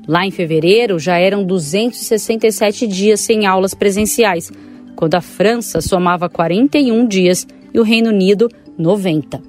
Lá 0.08 0.24
em 0.26 0.32
fevereiro 0.32 1.00
já 1.00 1.18
eram 1.18 1.44
267 1.44 2.86
dias 2.86 3.20
sem 3.20 3.48
aulas 3.48 3.74
presenciais, 3.74 4.52
quando 4.96 5.16
a 5.16 5.22
França 5.22 5.82
somava 5.82 6.30
41 6.30 7.08
dias 7.08 7.48
e 7.74 7.80
o 7.80 7.84
Reino 7.84 8.10
Unido 8.10 8.50
90. 8.78 9.49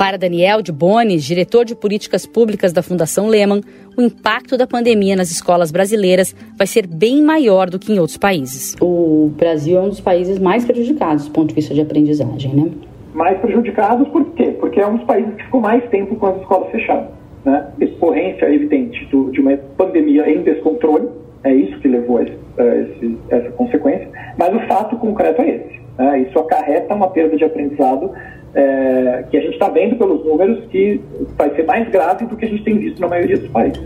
Para 0.00 0.16
Daniel 0.16 0.62
de 0.62 0.72
Bones, 0.72 1.22
diretor 1.22 1.62
de 1.66 1.74
políticas 1.74 2.24
públicas 2.24 2.72
da 2.72 2.82
Fundação 2.82 3.26
Lehman, 3.26 3.60
o 3.98 4.00
impacto 4.00 4.56
da 4.56 4.66
pandemia 4.66 5.14
nas 5.14 5.30
escolas 5.30 5.70
brasileiras 5.70 6.34
vai 6.56 6.66
ser 6.66 6.86
bem 6.86 7.22
maior 7.22 7.68
do 7.68 7.78
que 7.78 7.92
em 7.92 7.98
outros 7.98 8.16
países. 8.16 8.74
O 8.80 9.30
Brasil 9.36 9.76
é 9.76 9.82
um 9.82 9.90
dos 9.90 10.00
países 10.00 10.38
mais 10.38 10.64
prejudicados 10.64 11.26
do 11.26 11.32
ponto 11.32 11.48
de 11.48 11.54
vista 11.54 11.74
de 11.74 11.82
aprendizagem, 11.82 12.54
né? 12.54 12.70
Mais 13.12 13.38
prejudicados 13.40 14.08
por 14.08 14.24
quê? 14.30 14.56
Porque 14.58 14.80
é 14.80 14.86
um 14.86 14.96
dos 14.96 15.04
países 15.04 15.34
que 15.34 15.44
ficou 15.44 15.60
mais 15.60 15.86
tempo 15.90 16.16
com 16.16 16.26
as 16.28 16.40
escolas 16.40 16.70
fechadas. 16.70 17.10
Né? 17.44 17.66
Decorrência 17.76 18.46
evidente 18.46 19.04
do, 19.10 19.30
de 19.30 19.42
uma 19.42 19.54
pandemia 19.76 20.30
em 20.30 20.42
descontrole, 20.42 21.10
é 21.44 21.54
isso 21.54 21.78
que 21.78 21.88
levou 21.88 22.16
a 22.16 22.22
esse, 22.22 22.38
a 22.56 22.64
esse, 22.64 23.18
essa 23.28 23.50
consequência, 23.50 24.08
mas 24.38 24.54
o 24.54 24.60
fato 24.66 24.96
concreto 24.96 25.42
é 25.42 25.56
esse. 25.56 25.80
Né? 25.98 26.20
Isso 26.20 26.38
acarreta 26.38 26.94
uma 26.94 27.08
perda 27.08 27.36
de 27.36 27.44
aprendizado 27.44 28.10
é, 28.54 29.24
que 29.30 29.36
a 29.36 29.40
gente 29.40 29.52
está 29.52 29.68
vendo 29.68 29.96
pelos 29.96 30.24
números 30.24 30.64
que 30.70 31.00
vai 31.36 31.54
ser 31.54 31.64
mais 31.64 31.88
grave 31.90 32.26
do 32.26 32.36
que 32.36 32.44
a 32.44 32.48
gente 32.48 32.62
tem 32.64 32.78
visto 32.78 33.00
na 33.00 33.08
maioria 33.08 33.38
dos 33.38 33.48
países. 33.50 33.80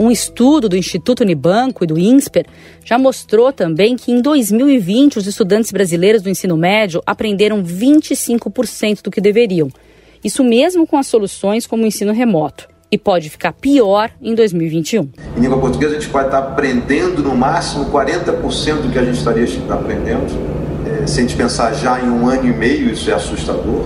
Um 0.00 0.12
estudo 0.12 0.68
do 0.68 0.76
Instituto 0.76 1.24
Unibanco 1.24 1.82
e 1.82 1.86
do 1.86 1.98
INSPER 1.98 2.46
já 2.84 2.96
mostrou 2.96 3.52
também 3.52 3.96
que 3.96 4.12
em 4.12 4.22
2020 4.22 5.18
os 5.18 5.26
estudantes 5.26 5.72
brasileiros 5.72 6.22
do 6.22 6.30
ensino 6.30 6.56
médio 6.56 7.02
aprenderam 7.04 7.64
25% 7.64 9.02
do 9.02 9.10
que 9.10 9.20
deveriam. 9.20 9.68
Isso 10.22 10.44
mesmo 10.44 10.86
com 10.86 10.96
as 10.96 11.08
soluções 11.08 11.66
como 11.66 11.82
o 11.82 11.86
ensino 11.86 12.12
remoto. 12.12 12.68
E 12.90 12.96
pode 12.96 13.28
ficar 13.28 13.52
pior 13.52 14.10
em 14.22 14.34
2021. 14.34 15.10
Em 15.36 15.40
língua 15.40 15.58
portuguesa, 15.58 15.96
a 15.96 16.00
gente 16.00 16.10
pode 16.10 16.26
estar 16.26 16.38
aprendendo 16.38 17.20
no 17.20 17.36
máximo 17.36 17.86
40% 17.86 18.82
do 18.82 18.92
que 18.92 18.98
a 18.98 19.04
gente 19.04 19.18
estaria 19.18 19.44
aprendendo 19.68 20.77
se 21.06 21.20
a 21.20 21.22
gente 21.22 21.36
pensar 21.36 21.72
já 21.74 22.00
em 22.00 22.08
um 22.08 22.28
ano 22.28 22.46
e 22.46 22.52
meio, 22.52 22.90
isso 22.90 23.10
é 23.10 23.14
assustador. 23.14 23.84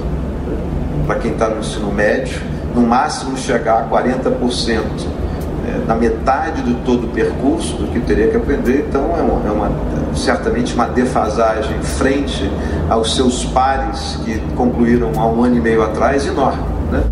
Para 1.06 1.18
quem 1.18 1.32
está 1.32 1.48
no 1.48 1.60
ensino 1.60 1.92
médio, 1.92 2.40
no 2.74 2.82
máximo 2.82 3.36
chegar 3.36 3.82
a 3.82 3.88
40%. 3.88 5.22
É, 5.64 5.86
na 5.86 5.94
metade 5.94 6.60
do 6.62 6.74
todo 6.84 7.06
o 7.06 7.10
percurso 7.10 7.76
do 7.76 7.86
que 7.92 8.00
teria 8.00 8.26
que 8.28 8.36
aprender, 8.36 8.84
então 8.88 9.16
é, 9.16 9.22
uma, 9.22 9.48
é 9.48 9.52
uma, 9.52 10.16
certamente 10.16 10.74
uma 10.74 10.88
defasagem 10.88 11.80
frente 11.82 12.50
aos 12.90 13.14
seus 13.14 13.44
pares 13.44 14.18
que 14.24 14.40
concluíram 14.56 15.12
há 15.16 15.26
um 15.28 15.44
ano 15.44 15.56
e 15.56 15.60
meio 15.60 15.82
atrás 15.84 16.26
enorme. 16.26 16.64
Né? 16.90 17.04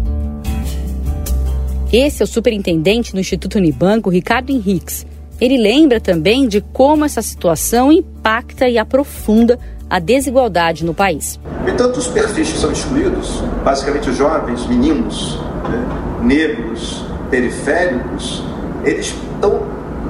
Esse 1.93 2.23
é 2.23 2.25
o 2.25 2.27
superintendente 2.27 3.13
do 3.13 3.21
Instituto 3.21 3.57
Unibanco, 3.57 4.11
Ricardo 4.11 4.51
Henriques. 4.51 5.07
Ele 5.41 5.57
lembra 5.57 6.01
também 6.01 6.47
de 6.47 6.61
como 6.61 7.05
essa 7.05 7.23
situação 7.23 7.91
impacta 7.91 8.69
e 8.69 8.79
aprofunda 8.79 9.59
a 9.91 9.99
desigualdade 9.99 10.85
no 10.85 10.95
país. 10.95 11.41
E 11.67 11.73
tantos 11.73 12.07
perfis 12.07 12.53
que 12.53 12.59
são 12.59 12.71
excluídos, 12.71 13.43
basicamente 13.65 14.09
os 14.09 14.17
jovens, 14.17 14.65
meninos, 14.67 15.37
né, 15.69 15.85
negros, 16.23 17.05
periféricos, 17.29 18.45
eles 18.85 19.07
estão 19.07 19.63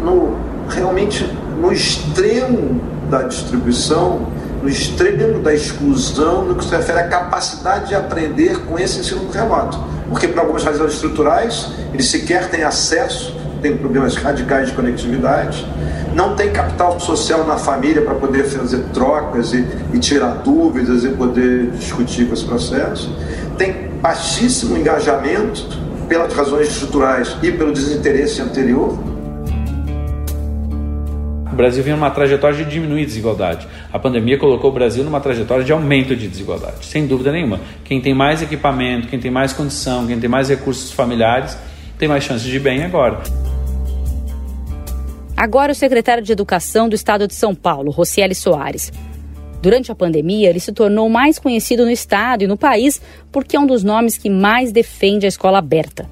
no, 0.05 0.37
realmente 0.69 1.25
no 1.59 1.73
extremo 1.73 2.81
da 3.09 3.23
distribuição, 3.23 4.29
no 4.63 4.69
extremo 4.69 5.41
da 5.41 5.55
exclusão, 5.55 6.45
no 6.45 6.55
que 6.55 6.65
se 6.65 6.71
refere 6.71 6.99
à 7.01 7.09
capacidade 7.09 7.89
de 7.89 7.95
aprender 7.95 8.59
com 8.67 8.79
esse 8.79 9.01
ensino 9.01 9.31
remoto. 9.31 9.83
Porque, 10.09 10.29
por 10.29 10.41
algumas 10.41 10.63
razões 10.63 10.93
estruturais, 10.95 11.69
eles 11.95 12.07
sequer 12.11 12.51
têm 12.51 12.63
acesso 12.63 13.40
tem 13.61 13.77
problemas 13.77 14.17
radicais 14.17 14.69
de 14.69 14.75
conectividade, 14.75 15.67
não 16.15 16.35
tem 16.35 16.51
capital 16.51 16.99
social 16.99 17.47
na 17.47 17.57
família 17.57 18.03
para 18.03 18.15
poder 18.15 18.45
fazer 18.45 18.83
trocas 18.93 19.53
e, 19.53 19.65
e 19.95 19.99
tirar 19.99 20.43
dúvidas 20.43 21.05
e 21.05 21.09
poder 21.11 21.71
discutir 21.71 22.27
com 22.27 22.35
esse 22.35 22.45
processo, 22.45 23.15
tem 23.57 23.89
baixíssimo 24.01 24.77
engajamento 24.77 25.79
pelas 26.09 26.33
razões 26.35 26.69
estruturais 26.69 27.37
e 27.43 27.53
pelo 27.53 27.73
desinteresse 27.73 28.43
anterior. 28.43 28.99
O 31.53 31.57
Brasil 31.57 31.85
vinha 31.85 31.97
numa 31.97 32.11
trajetória 32.11 32.57
de 32.57 32.65
diminuir 32.65 33.05
desigualdade. 33.05 33.69
A 33.93 33.99
pandemia 33.99 34.39
colocou 34.39 34.71
o 34.71 34.73
Brasil 34.73 35.05
numa 35.05 35.21
trajetória 35.21 35.65
de 35.65 35.73
aumento 35.73 36.17
de 36.17 36.27
desigualdade, 36.27 36.87
sem 36.87 37.07
dúvida 37.07 37.31
nenhuma. 37.31 37.61
Quem 37.85 38.01
tem 38.01 38.15
mais 38.15 38.41
equipamento, 38.41 39.09
quem 39.09 39.19
tem 39.19 39.31
mais 39.31 39.53
condição, 39.53 40.07
quem 40.07 40.19
tem 40.19 40.31
mais 40.31 40.49
recursos 40.49 40.93
familiares, 40.93 41.57
tem 41.99 42.09
mais 42.09 42.25
chances 42.25 42.47
de 42.47 42.59
bem 42.59 42.83
agora. 42.83 43.21
Agora, 45.41 45.73
o 45.73 45.75
secretário 45.75 46.23
de 46.23 46.33
Educação 46.33 46.87
do 46.87 46.95
Estado 46.95 47.27
de 47.27 47.33
São 47.33 47.55
Paulo, 47.55 47.91
Rocieli 47.91 48.35
Soares. 48.35 48.93
Durante 49.63 49.91
a 49.91 49.95
pandemia, 49.95 50.51
ele 50.51 50.61
se 50.61 50.71
tornou 50.71 51.09
mais 51.09 51.39
conhecido 51.39 51.83
no 51.87 51.91
estado 51.91 52.45
e 52.45 52.47
no 52.47 52.59
país 52.59 53.01
porque 53.33 53.57
é 53.57 53.59
um 53.59 53.67
dos 53.67 53.83
nomes 53.83 54.19
que 54.19 54.29
mais 54.29 54.71
defende 54.71 55.25
a 55.25 55.31
escola 55.31 55.57
aberta. 55.57 56.07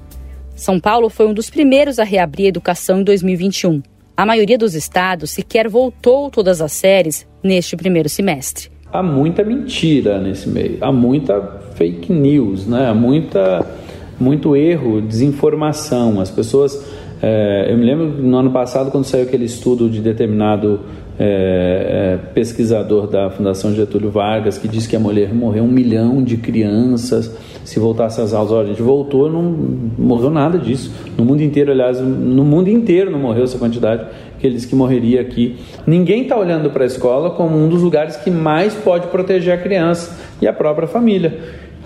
São 0.55 0.79
Paulo 0.79 1.11
foi 1.11 1.27
um 1.27 1.33
dos 1.35 1.47
primeiros 1.47 1.99
a 1.99 2.03
reabrir 2.03 2.47
a 2.47 2.49
educação 2.49 3.01
em 3.01 3.03
2021. 3.03 3.83
A 4.17 4.25
maioria 4.25 4.57
dos 4.57 4.73
estados 4.73 5.29
sequer 5.29 5.69
voltou 5.69 6.31
todas 6.31 6.59
as 6.59 6.71
séries 6.71 7.27
neste 7.43 7.77
primeiro 7.77 8.09
semestre. 8.09 8.71
Há 8.91 9.03
muita 9.03 9.43
mentira 9.43 10.19
nesse 10.19 10.49
meio, 10.49 10.79
há 10.81 10.91
muita 10.91 11.39
fake 11.75 12.11
news, 12.11 12.65
né? 12.65 12.87
há 12.87 12.95
muita, 12.95 13.63
muito 14.19 14.55
erro, 14.55 14.99
desinformação. 14.99 16.19
As 16.19 16.31
pessoas. 16.31 16.97
É, 17.21 17.67
eu 17.69 17.77
me 17.77 17.85
lembro 17.85 18.07
no 18.07 18.37
ano 18.37 18.51
passado, 18.51 18.91
quando 18.91 19.03
saiu 19.03 19.23
aquele 19.23 19.45
estudo 19.45 19.89
de 19.89 20.01
determinado 20.01 20.81
é, 21.19 22.17
é, 22.23 22.33
pesquisador 22.33 23.07
da 23.07 23.29
Fundação 23.29 23.73
Getúlio 23.73 24.09
Vargas, 24.09 24.57
que 24.57 24.69
disse 24.69 24.87
que 24.87 24.95
ia 24.95 24.99
morrer, 24.99 25.33
morrer 25.33 25.59
um 25.59 25.67
milhão 25.67 26.23
de 26.23 26.37
crianças 26.37 27.35
se 27.65 27.77
voltasse 27.77 28.21
às 28.21 28.33
aulas. 28.33 28.51
Olha, 28.51 28.63
a 28.63 28.67
gente 28.67 28.81
voltou, 28.81 29.29
não 29.29 29.43
morreu 29.97 30.29
nada 30.29 30.57
disso. 30.57 30.91
No 31.17 31.25
mundo 31.25 31.43
inteiro, 31.43 31.71
aliás, 31.71 31.99
no 31.99 32.45
mundo 32.45 32.69
inteiro 32.69 33.11
não 33.11 33.19
morreu 33.19 33.43
essa 33.43 33.57
quantidade 33.57 34.05
que 34.39 34.47
ele 34.47 34.55
disse 34.55 34.67
que 34.67 34.75
morreria 34.75 35.19
aqui. 35.19 35.57
Ninguém 35.85 36.21
está 36.21 36.37
olhando 36.37 36.69
para 36.69 36.83
a 36.83 36.87
escola 36.87 37.31
como 37.31 37.57
um 37.57 37.67
dos 37.67 37.81
lugares 37.81 38.15
que 38.15 38.31
mais 38.31 38.73
pode 38.73 39.07
proteger 39.07 39.53
a 39.53 39.57
criança 39.57 40.17
e 40.41 40.47
a 40.47 40.53
própria 40.53 40.87
família. 40.87 41.37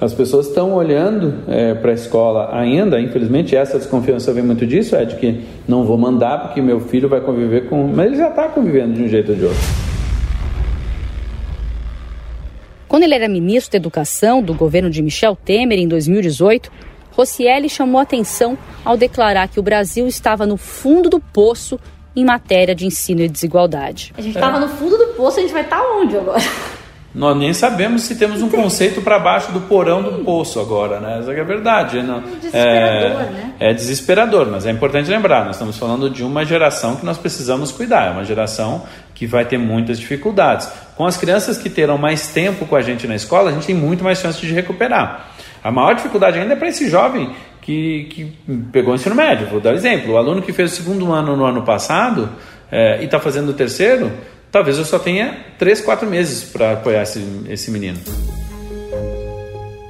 As 0.02 0.14
pessoas 0.14 0.48
estão 0.48 0.74
olhando 0.74 1.44
é, 1.48 1.74
para 1.74 1.92
a 1.92 1.94
escola 1.94 2.50
ainda, 2.52 3.00
infelizmente, 3.00 3.56
essa 3.56 3.78
desconfiança 3.78 4.34
vem 4.34 4.44
muito 4.44 4.66
disso, 4.66 4.96
é 4.96 5.06
de 5.06 5.16
que 5.16 5.46
não 5.68 5.86
vou 5.86 5.98
mandar 5.98 6.42
porque 6.42 6.62
meu 6.62 6.80
filho 6.80 7.08
vai 7.08 7.22
conviver 7.22 7.70
com. 7.70 7.88
Mas 7.88 8.08
ele 8.08 8.18
já 8.18 8.30
está 8.30 8.50
convivendo 8.50 8.94
de 8.94 9.04
um 9.04 9.08
jeito 9.08 9.32
ou 9.32 9.38
de 9.38 9.46
outro. 9.46 9.62
Quando 12.88 13.04
ele 13.04 13.16
era 13.16 13.28
ministro 13.28 13.72
da 13.72 13.78
Educação 13.78 14.42
do 14.42 14.54
governo 14.54 14.90
de 14.90 15.02
Michel 15.02 15.36
Temer 15.36 15.80
em 15.80 15.88
2018, 15.88 16.72
Rocieli 17.12 17.70
chamou 17.70 18.00
atenção 18.00 18.58
ao 18.84 18.98
declarar 18.98 19.48
que 19.48 19.60
o 19.60 19.64
Brasil 19.64 20.06
estava 20.08 20.46
no 20.46 20.58
fundo 20.58 21.10
do 21.10 21.20
poço 21.20 21.80
em 22.16 22.24
matéria 22.24 22.76
de 22.76 22.86
ensino 22.86 23.22
e 23.22 23.30
desigualdade. 23.30 24.14
A 24.18 24.22
gente 24.22 24.36
estava 24.36 24.58
é. 24.58 24.60
no 24.60 24.68
fundo 24.68 24.98
do 24.98 25.08
poço, 25.14 25.40
a 25.40 25.42
gente 25.42 25.54
vai 25.54 25.64
estar 25.64 25.80
tá 25.80 25.96
onde 25.96 26.18
agora? 26.18 26.42
Nós 27.14 27.38
nem 27.38 27.54
sabemos 27.54 28.04
se 28.04 28.16
temos 28.16 28.42
um 28.42 28.50
conceito 28.50 29.02
para 29.02 29.20
baixo 29.20 29.52
do 29.52 29.62
porão 29.62 30.02
do 30.02 30.24
poço 30.24 30.60
agora, 30.60 31.00
né? 31.00 31.20
Essa 31.20 31.32
é 31.32 31.42
a 31.42 31.44
verdade. 31.44 32.02
Não, 32.02 32.18
é 32.18 32.22
desesperador, 32.22 33.22
é, 33.22 33.30
né? 33.30 33.54
É 33.60 33.74
desesperador, 33.74 34.48
mas 34.50 34.66
é 34.66 34.72
importante 34.72 35.12
lembrar, 35.12 35.46
nós 35.46 35.56
estamos 35.56 35.78
falando 35.78 36.10
de 36.10 36.24
uma 36.24 36.44
geração 36.44 36.96
que 36.96 37.06
nós 37.06 37.18
precisamos 37.18 37.72
cuidar, 37.72 38.08
é 38.08 38.10
uma 38.10 38.24
geração 38.24 38.84
que 39.14 39.28
vai 39.28 39.46
ter 39.46 39.60
muitas 39.60 40.00
dificuldades. 40.00 40.68
Com 40.96 41.06
as 41.06 41.16
crianças 41.16 41.58
que 41.58 41.70
terão 41.70 42.00
mais 42.00 42.30
tempo 42.30 42.66
com 42.66 42.76
a 42.76 42.82
gente 42.82 43.08
na 43.08 43.16
escola, 43.16 43.52
a 43.52 43.54
gente 43.54 43.68
tem 43.68 43.76
muito 43.76 44.04
mais 44.04 44.18
chance 44.20 44.42
de 44.42 44.52
recuperar. 44.52 45.32
A 45.64 45.72
maior 45.72 45.94
dificuldade 45.94 46.40
ainda 46.40 46.54
é 46.54 46.56
para 46.56 46.68
esse 46.68 46.90
jovem 46.90 47.32
que, 47.62 48.06
que 48.10 48.34
pegou 48.72 48.92
o 48.92 48.96
ensino 48.96 49.16
médio. 49.16 49.48
Vou 49.48 49.60
dar 49.60 49.72
um 49.72 49.76
exemplo. 49.76 50.14
O 50.14 50.18
aluno 50.18 50.42
que 50.42 50.52
fez 50.52 50.74
o 50.74 50.76
segundo 50.76 51.12
ano 51.14 51.38
no 51.38 51.46
ano 51.46 51.62
passado 51.62 52.30
é, 52.72 53.02
e 53.02 53.06
está 53.06 53.20
fazendo 53.20 53.50
o 53.50 53.54
terceiro, 53.54 54.12
talvez 54.54 54.78
eu 54.78 54.86
só 54.86 55.00
tenha 55.00 55.44
três, 55.58 55.82
quatro 55.82 56.08
meses 56.08 56.44
para 56.44 56.74
apoiar 56.74 57.02
esse, 57.02 57.20
esse 57.50 57.72
menino. 57.72 58.00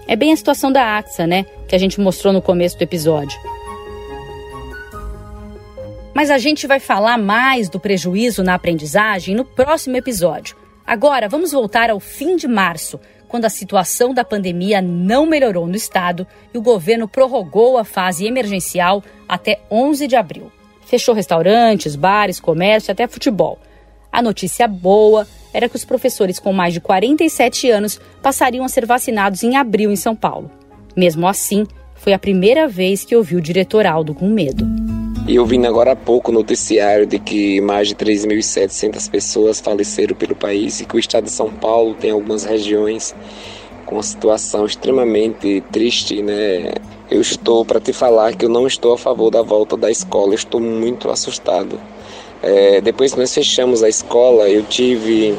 É 0.08 0.16
bem 0.16 0.32
a 0.32 0.38
situação 0.38 0.72
da 0.72 0.98
AXA, 0.98 1.28
né? 1.28 1.46
Que 1.68 1.76
a 1.76 1.78
gente 1.78 2.00
mostrou 2.00 2.32
no 2.32 2.42
começo 2.42 2.78
do 2.78 2.82
episódio. 2.82 3.38
Mas 6.14 6.32
a 6.32 6.38
gente 6.38 6.66
vai 6.66 6.80
falar 6.80 7.18
mais 7.18 7.68
do 7.68 7.80
prejuízo 7.80 8.42
na 8.42 8.54
aprendizagem 8.54 9.36
no 9.36 9.44
próximo 9.44 9.98
episódio. 9.98 10.56
Agora, 10.88 11.28
vamos 11.28 11.52
voltar 11.52 11.90
ao 11.90 12.00
fim 12.00 12.38
de 12.38 12.48
março, 12.48 13.00
quando 13.28 13.46
a 13.46 13.50
situação 13.50 14.14
da 14.14 14.24
pandemia 14.24 14.82
não 14.82 15.26
melhorou 15.26 15.68
no 15.68 15.76
estado 15.76 16.26
e 16.54 16.58
o 16.58 16.62
governo 16.62 17.08
prorrogou 17.08 17.78
a 17.78 17.84
fase 17.84 18.26
emergencial 18.26 19.04
até 19.28 19.60
11 19.70 20.08
de 20.08 20.16
abril. 20.16 20.52
Fechou 20.86 21.16
restaurantes, 21.16 21.96
bares, 21.96 22.40
comércio, 22.40 22.92
até 22.92 23.08
futebol. 23.08 23.60
A 24.14 24.22
notícia 24.22 24.68
boa 24.68 25.28
era 25.52 25.68
que 25.68 25.76
os 25.76 25.84
professores 25.84 26.38
com 26.38 26.54
mais 26.54 26.72
de 26.72 26.80
47 26.80 27.72
anos 27.72 28.00
passariam 28.22 28.64
a 28.64 28.70
ser 28.70 28.86
vacinados 28.86 29.42
em 29.42 29.56
abril 29.58 29.92
em 29.92 29.96
São 29.96 30.16
Paulo. 30.16 30.52
Mesmo 30.96 31.28
assim, 31.28 31.66
foi 31.96 32.14
a 32.14 32.20
primeira 32.20 32.68
vez 32.68 33.04
que 33.04 33.16
ouvi 33.16 33.36
o 33.36 33.42
diretor 33.42 33.88
Aldo 33.88 34.14
com 34.14 34.30
medo. 34.30 34.68
E 35.28 35.36
eu 35.36 35.48
agora 35.66 35.94
há 35.94 35.96
pouco 35.96 36.30
o 36.30 36.34
noticiário 36.34 37.08
de 37.08 37.18
que 37.18 37.60
mais 37.62 37.88
de 37.88 37.96
3.700 37.96 39.10
pessoas 39.10 39.60
faleceram 39.60 40.16
pelo 40.16 40.36
país 40.36 40.80
e 40.80 40.86
que 40.86 40.96
o 40.96 41.00
estado 41.00 41.24
de 41.24 41.32
São 41.32 41.50
Paulo 41.50 41.96
tem 41.96 42.12
algumas 42.12 42.44
regiões 42.44 43.16
com 43.88 43.96
uma 43.96 44.04
situação 44.04 44.64
extremamente 44.64 45.64
triste, 45.72 46.22
né? 46.22 46.74
Eu 47.10 47.20
estou 47.20 47.66
para 47.66 47.80
te 47.80 47.92
falar 47.92 48.36
que 48.36 48.46
eu 48.46 48.50
não 48.50 48.68
estou 48.68 48.94
a 48.94 48.98
favor 48.98 49.32
da 49.32 49.42
volta 49.42 49.76
da 49.76 49.90
escola, 49.90 50.36
estou 50.36 50.62
muito 50.62 51.10
assustado. 51.10 51.80
É, 52.44 52.82
depois 52.82 53.14
que 53.14 53.20
nós 53.20 53.34
fechamos 53.34 53.82
a 53.82 53.88
escola, 53.88 54.50
eu 54.50 54.64
tive 54.64 55.34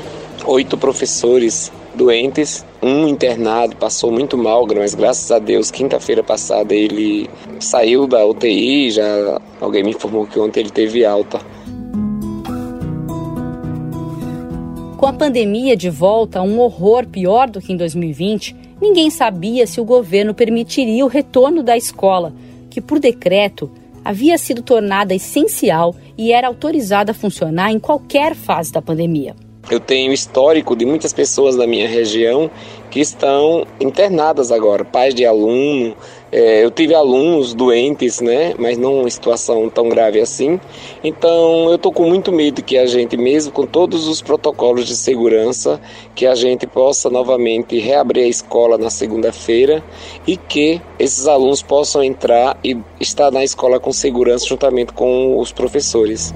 oito 0.47 0.79
professores 0.79 1.71
doentes, 1.95 2.65
um 2.83 3.07
internado, 3.07 3.77
passou 3.77 4.11
muito 4.11 4.39
mal, 4.39 4.67
mas 4.75 4.95
graças 4.95 5.31
a 5.31 5.39
Deus, 5.39 5.71
quinta-feira 5.71 6.23
passada 6.23 6.75
ele 6.75 7.29
saiu 7.61 8.07
da 8.07 8.25
UTI, 8.27 8.91
já 8.91 9.41
alguém 9.61 9.85
me 9.85 9.91
informou 9.91 10.27
que 10.27 10.41
ontem 10.41 10.61
ele 10.61 10.71
teve 10.71 11.05
alta. 11.05 11.41
Com 14.97 15.07
a 15.07 15.13
pandemia 15.13 15.77
de 15.77 15.91
volta, 15.91 16.41
um 16.41 16.59
horror 16.59 17.07
pior 17.07 17.51
do 17.51 17.61
que 17.61 17.75
em 17.75 17.77
2020, 17.77 18.57
ninguém 18.81 19.11
sabia 19.11 19.67
se 19.67 19.79
o 19.79 19.85
governo 19.85 20.33
permitiria 20.33 21.05
o 21.05 21.09
retorno 21.09 21.63
da 21.63 21.77
escola, 21.77 22.33
que 22.71 22.81
por 22.81 22.99
decreto 22.99 23.71
havia 24.03 24.39
sido 24.39 24.63
tornada 24.63 25.15
essencial 25.15 25.95
e 26.17 26.33
era 26.33 26.49
autorizada 26.49 27.13
a 27.13 27.15
funcionar 27.15 27.73
em 27.73 27.79
qualquer 27.79 28.35
fase 28.35 28.73
da 28.73 28.81
pandemia. 28.83 29.35
Eu 29.71 29.81
tenho 29.81 30.13
histórico 30.13 30.77
de 30.77 30.85
muitas 30.85 31.13
pessoas 31.13 31.57
da 31.57 31.67
minha 31.67 31.89
região 31.89 32.51
que 32.91 33.01
estão 33.01 33.67
internadas 33.81 34.53
agora, 34.53 34.85
pais 34.85 35.15
de 35.15 35.25
aluno. 35.25 35.97
É, 36.37 36.65
eu 36.65 36.71
tive 36.73 36.93
alunos 36.97 37.55
doentes, 37.55 38.21
né, 38.21 38.55
mas 38.59 38.77
não 38.77 39.07
em 39.07 39.11
situação 39.11 39.71
tão 39.71 39.89
grave 39.89 40.21
assim. 40.21 40.59
Então 41.05 41.71
eu 41.71 41.79
tô 41.79 41.93
com 41.93 42.09
muito 42.09 42.33
medo 42.33 42.61
que 42.61 42.77
a 42.77 42.87
gente, 42.87 43.17
mesmo 43.17 43.53
com 43.53 43.65
todos 43.65 44.09
os 44.09 44.21
protocolos 44.21 44.89
de 44.89 44.97
segurança, 44.97 45.81
que 46.13 46.27
a 46.27 46.35
gente 46.35 46.67
possa 46.67 47.09
novamente 47.09 47.79
reabrir 47.79 48.25
a 48.25 48.27
escola 48.27 48.77
na 48.77 48.91
segunda-feira 48.91 49.81
e 50.27 50.37
que 50.37 50.81
esses 50.99 51.29
alunos 51.29 51.63
possam 51.63 52.03
entrar 52.03 52.59
e 52.65 52.77
estar 53.01 53.31
na 53.31 53.45
escola 53.45 53.79
com 53.79 53.93
segurança 53.93 54.45
juntamente 54.45 54.93
com 54.93 55.39
os 55.39 55.53
professores 55.53 56.35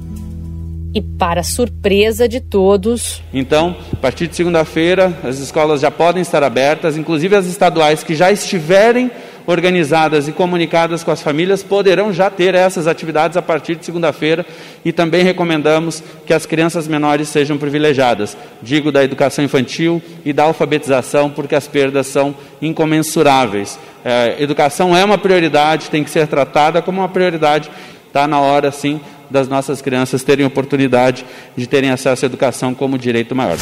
e 0.95 1.03
para 1.03 1.43
surpresa 1.43 2.27
de 2.27 2.41
todos. 2.41 3.23
Então, 3.33 3.77
a 3.93 3.97
partir 3.97 4.27
de 4.27 4.35
segunda-feira, 4.35 5.17
as 5.23 5.39
escolas 5.39 5.81
já 5.81 5.91
podem 5.91 6.23
estar 6.23 6.43
abertas, 6.43 6.97
inclusive 6.97 7.37
as 7.37 7.47
estaduais 7.47 8.03
que 8.03 8.15
já 8.15 8.33
estiverem 8.33 9.11
organizadas 9.49 10.29
e 10.29 10.33
comunicadas 10.33 11.03
com 11.03 11.11
as 11.11 11.23
famílias 11.23 11.63
poderão 11.63 12.13
já 12.13 12.29
ter 12.29 12.55
essas 12.55 12.87
atividades 12.87 13.35
a 13.35 13.41
partir 13.41 13.77
de 13.77 13.85
segunda-feira 13.87 14.45
e 14.85 14.93
também 14.93 15.25
recomendamos 15.25 16.03
que 16.27 16.35
as 16.35 16.45
crianças 16.45 16.87
menores 16.87 17.31
sejam 17.31 17.57
privilegiadas. 17.57 18.37
Digo 18.63 18.93
da 18.93 19.03
educação 19.03 19.43
infantil 19.43 20.03
e 20.23 20.35
da 20.35 20.43
alfabetização, 20.43 21.31
porque 21.31 21.55
as 21.55 21.67
perdas 21.67 22.09
são 22.09 22.35
incomensuráveis. 22.61 23.79
É, 24.05 24.37
educação 24.39 24.95
é 24.95 25.03
uma 25.03 25.17
prioridade, 25.17 25.89
tem 25.89 26.05
que 26.05 26.11
ser 26.11 26.27
tratada 26.27 26.83
como 26.83 27.01
uma 27.01 27.09
prioridade. 27.09 27.71
Está 28.07 28.29
na 28.29 28.39
hora, 28.39 28.71
sim, 28.71 29.01
das 29.31 29.49
nossas 29.49 29.81
crianças 29.81 30.23
terem 30.23 30.45
oportunidade 30.45 31.25
de 31.57 31.67
terem 31.67 31.89
acesso 31.89 32.27
à 32.27 32.27
educação 32.27 32.75
como 32.75 32.99
direito 32.99 33.35
maior. 33.35 33.57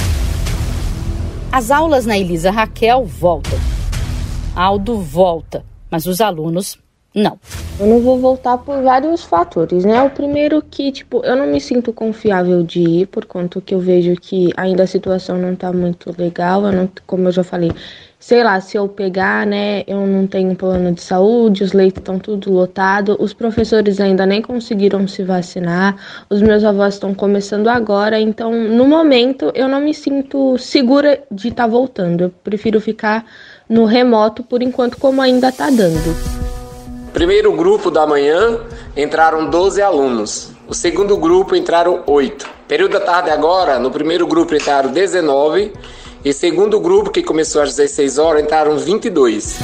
As 1.53 1.71
aulas 1.71 2.05
na 2.05 2.19
Elisa 2.19 2.51
Raquel 2.51 3.05
voltam. 3.05 3.59
Aldo 4.57 4.99
volta, 4.99 5.65
mas 5.91 6.07
os 6.07 6.21
alunos 6.21 6.79
não. 7.17 7.39
Eu 7.81 7.87
não 7.87 8.01
vou 8.01 8.19
voltar 8.19 8.59
por 8.59 8.83
vários 8.83 9.23
fatores, 9.23 9.87
né? 9.87 10.03
O 10.03 10.11
primeiro 10.11 10.63
que, 10.63 10.93
tipo, 10.93 11.25
eu 11.25 11.35
não 11.35 11.47
me 11.47 11.59
sinto 11.59 11.91
confiável 11.91 12.63
de 12.63 12.81
ir, 12.81 13.07
por 13.07 13.25
conta 13.25 13.59
que 13.59 13.75
eu 13.75 13.81
vejo 13.81 14.15
que 14.17 14.53
ainda 14.55 14.83
a 14.83 14.87
situação 14.87 15.39
não 15.39 15.57
tá 15.57 15.73
muito 15.73 16.15
legal. 16.19 16.67
Eu 16.67 16.73
não, 16.73 16.91
como 17.07 17.29
eu 17.29 17.33
já 17.33 17.43
falei, 17.43 17.73
sei 18.19 18.45
lá, 18.45 18.61
se 18.61 18.77
eu 18.77 18.87
pegar, 18.87 19.47
né, 19.47 19.83
eu 19.87 20.07
não 20.07 20.27
tenho 20.27 20.55
plano 20.55 20.93
de 20.93 21.01
saúde, 21.01 21.65
os 21.65 21.73
leitos 21.73 22.01
estão 22.01 22.19
tudo 22.19 22.53
lotado, 22.53 23.17
os 23.19 23.33
professores 23.33 23.99
ainda 23.99 24.27
nem 24.27 24.43
conseguiram 24.43 25.09
se 25.09 25.23
vacinar, 25.23 25.97
os 26.29 26.43
meus 26.43 26.65
avós 26.65 26.95
estão 26.95 27.15
começando 27.15 27.69
agora, 27.69 28.21
então 28.21 28.53
no 28.53 28.87
momento 28.87 29.51
eu 29.55 29.69
não 29.69 29.81
me 29.81 29.95
sinto 29.95 30.59
segura 30.59 31.23
de 31.31 31.49
estar 31.49 31.65
tá 31.65 31.69
voltando. 31.69 32.25
Eu 32.25 32.31
prefiro 32.31 32.79
ficar 32.79 33.25
no 33.69 33.85
remoto 33.85 34.43
por 34.43 34.63
enquanto 34.63 34.97
como 34.99 35.21
ainda 35.21 35.51
tá 35.51 35.71
dando. 35.71 36.15
Primeiro 37.13 37.53
grupo 37.53 37.91
da 37.91 38.07
manhã 38.07 38.61
entraram 38.97 39.49
12 39.49 39.81
alunos. 39.81 40.51
O 40.69 40.75
segundo 40.75 41.17
grupo 41.17 41.55
entraram 41.57 42.03
8. 42.07 42.49
Período 42.69 42.93
da 42.93 43.01
tarde 43.01 43.31
agora, 43.31 43.79
no 43.79 43.91
primeiro 43.91 44.27
grupo 44.27 44.55
entraram 44.55 44.91
19 44.91 45.73
e 46.25 46.33
segundo 46.33 46.81
grupo 46.81 47.11
que 47.11 47.23
começou 47.23 47.63
às 47.63 47.77
16 47.77 48.19
horas 48.19 48.43
entraram 48.43 48.77
22. 48.77 49.59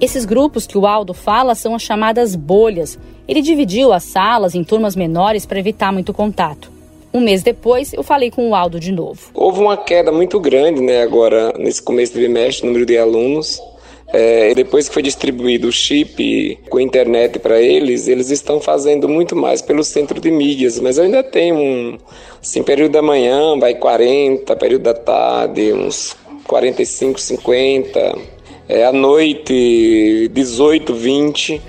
Esses 0.00 0.24
grupos 0.24 0.66
que 0.66 0.78
o 0.78 0.86
Aldo 0.86 1.12
fala 1.12 1.54
são 1.54 1.74
as 1.74 1.82
chamadas 1.82 2.36
bolhas. 2.36 2.98
Ele 3.26 3.42
dividiu 3.42 3.92
as 3.92 4.04
salas 4.04 4.54
em 4.54 4.62
turmas 4.62 4.94
menores 4.94 5.44
para 5.44 5.58
evitar 5.58 5.92
muito 5.92 6.12
contato. 6.12 6.77
Um 7.12 7.20
mês 7.20 7.42
depois, 7.42 7.92
eu 7.92 8.02
falei 8.02 8.30
com 8.30 8.50
o 8.50 8.54
Aldo 8.54 8.78
de 8.78 8.92
novo. 8.92 9.30
Houve 9.34 9.60
uma 9.60 9.76
queda 9.76 10.12
muito 10.12 10.38
grande, 10.38 10.80
né, 10.80 11.02
agora 11.02 11.52
nesse 11.58 11.82
começo 11.82 12.12
do 12.12 12.18
trimestre, 12.18 12.66
número 12.66 12.84
de 12.84 12.98
alunos. 12.98 13.60
É, 14.10 14.54
depois 14.54 14.88
que 14.88 14.94
foi 14.94 15.02
distribuído 15.02 15.68
o 15.68 15.72
chip 15.72 16.58
com 16.70 16.80
internet 16.80 17.38
para 17.38 17.60
eles, 17.60 18.08
eles 18.08 18.30
estão 18.30 18.58
fazendo 18.58 19.06
muito 19.06 19.36
mais 19.36 19.60
pelo 19.60 19.84
centro 19.84 20.18
de 20.18 20.30
mídias, 20.30 20.80
mas 20.80 20.98
ainda 20.98 21.22
tenho 21.22 21.56
um, 21.56 21.98
assim, 22.42 22.62
período 22.62 22.92
da 22.92 23.02
manhã, 23.02 23.58
vai 23.58 23.74
40, 23.74 24.56
período 24.56 24.82
da 24.82 24.94
tarde, 24.94 25.74
uns 25.74 26.16
45, 26.46 27.20
50, 27.20 28.18
é, 28.66 28.84
à 28.84 28.92
noite, 28.92 30.30
18, 30.32 30.94
20. 30.94 31.62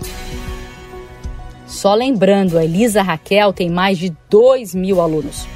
Só 1.70 1.94
lembrando, 1.94 2.58
a 2.58 2.66
Elisa 2.66 3.04
Raquel 3.04 3.54
tem 3.54 3.70
mais 3.70 4.00
de 4.00 4.12
2 4.28 4.74
mil 4.74 5.00
alunos. 5.00 5.48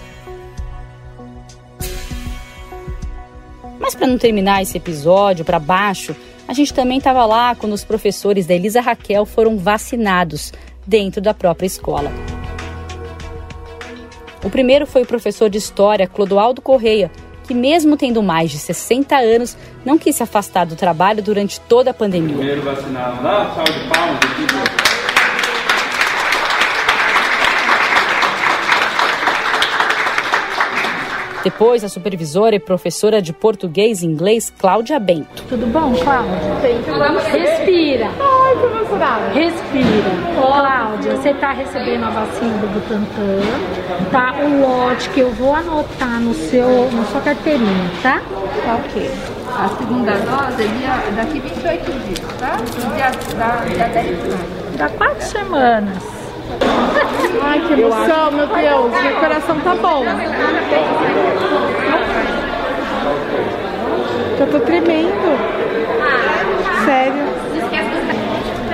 Mas 3.79 3.95
para 3.95 4.05
não 4.05 4.17
terminar 4.19 4.61
esse 4.61 4.77
episódio 4.77 5.43
para 5.43 5.57
baixo, 5.57 6.15
a 6.47 6.53
gente 6.53 6.71
também 6.71 6.99
estava 6.99 7.25
lá 7.25 7.55
quando 7.55 7.73
os 7.73 7.83
professores 7.83 8.45
da 8.45 8.53
Elisa 8.53 8.79
Raquel 8.79 9.25
foram 9.25 9.57
vacinados 9.57 10.53
dentro 10.85 11.19
da 11.19 11.33
própria 11.33 11.65
escola. 11.65 12.11
O 14.43 14.51
primeiro 14.51 14.85
foi 14.85 15.01
o 15.01 15.07
professor 15.07 15.49
de 15.49 15.57
História, 15.57 16.07
Clodoaldo 16.07 16.61
Correia, 16.61 17.09
que 17.47 17.55
mesmo 17.55 17.97
tendo 17.97 18.21
mais 18.21 18.51
de 18.51 18.59
60 18.59 19.17
anos, 19.17 19.57
não 19.83 19.97
quis 19.97 20.15
se 20.15 20.21
afastar 20.21 20.65
do 20.65 20.75
trabalho 20.75 21.23
durante 21.23 21.59
toda 21.61 21.89
a 21.89 21.93
pandemia. 21.93 22.35
Primeiro 22.35 22.61
vacinado 22.61 23.23
lá, 23.23 23.51
salve 23.55 23.89
palmas 23.89 24.17
aqui. 24.17 24.82
Depois, 31.43 31.83
a 31.83 31.89
supervisora 31.89 32.55
e 32.55 32.59
professora 32.59 33.21
de 33.21 33.33
português 33.33 34.01
e 34.01 34.05
inglês, 34.05 34.49
Cláudia 34.57 34.97
Bento. 34.97 35.43
Tudo 35.49 35.65
bom, 35.67 35.93
Cláudia? 35.93 36.39
Respira. 37.31 38.09
Ai, 38.17 38.55
que 38.57 38.65
emocionada. 38.65 39.27
Respira. 39.33 40.11
Cláudia, 40.39 41.15
você 41.17 41.29
está 41.31 41.51
recebendo 41.51 42.05
a 42.05 42.09
vacina 42.11 42.57
do 42.59 42.67
Butantan, 42.67 44.09
tá? 44.09 44.35
O 44.41 44.61
lote 44.61 45.09
que 45.09 45.19
eu 45.19 45.31
vou 45.31 45.53
anotar 45.53 46.21
no 46.21 46.33
seu, 46.33 46.89
na 46.93 47.03
sua 47.05 47.19
carteirinha, 47.19 47.91
tá? 48.01 48.21
Tá 48.65 48.75
ok. 48.75 49.11
A 49.55 49.67
segunda 49.77 50.13
dose 50.13 50.63
é 50.63 51.11
daqui 51.15 51.39
28 51.41 51.91
dias, 51.91 52.19
tá? 52.39 52.55
Dia, 52.95 53.11
da, 53.37 53.65
dia 53.65 53.87
10 53.89 54.05
de 54.05 54.29
maio. 54.29 54.77
Dá 54.77 54.89
quatro 54.89 55.21
semanas. 55.25 56.22
Ai, 57.41 57.59
que 57.67 57.73
emoção, 57.73 58.31
meu 58.31 58.47
Deus. 58.47 58.91
Meu 59.03 59.15
coração 59.19 59.59
tá 59.59 59.75
bom. 59.75 60.03
Eu 64.39 64.47
tô 64.47 64.59
tremendo. 64.59 65.37
Sério. 66.85 67.33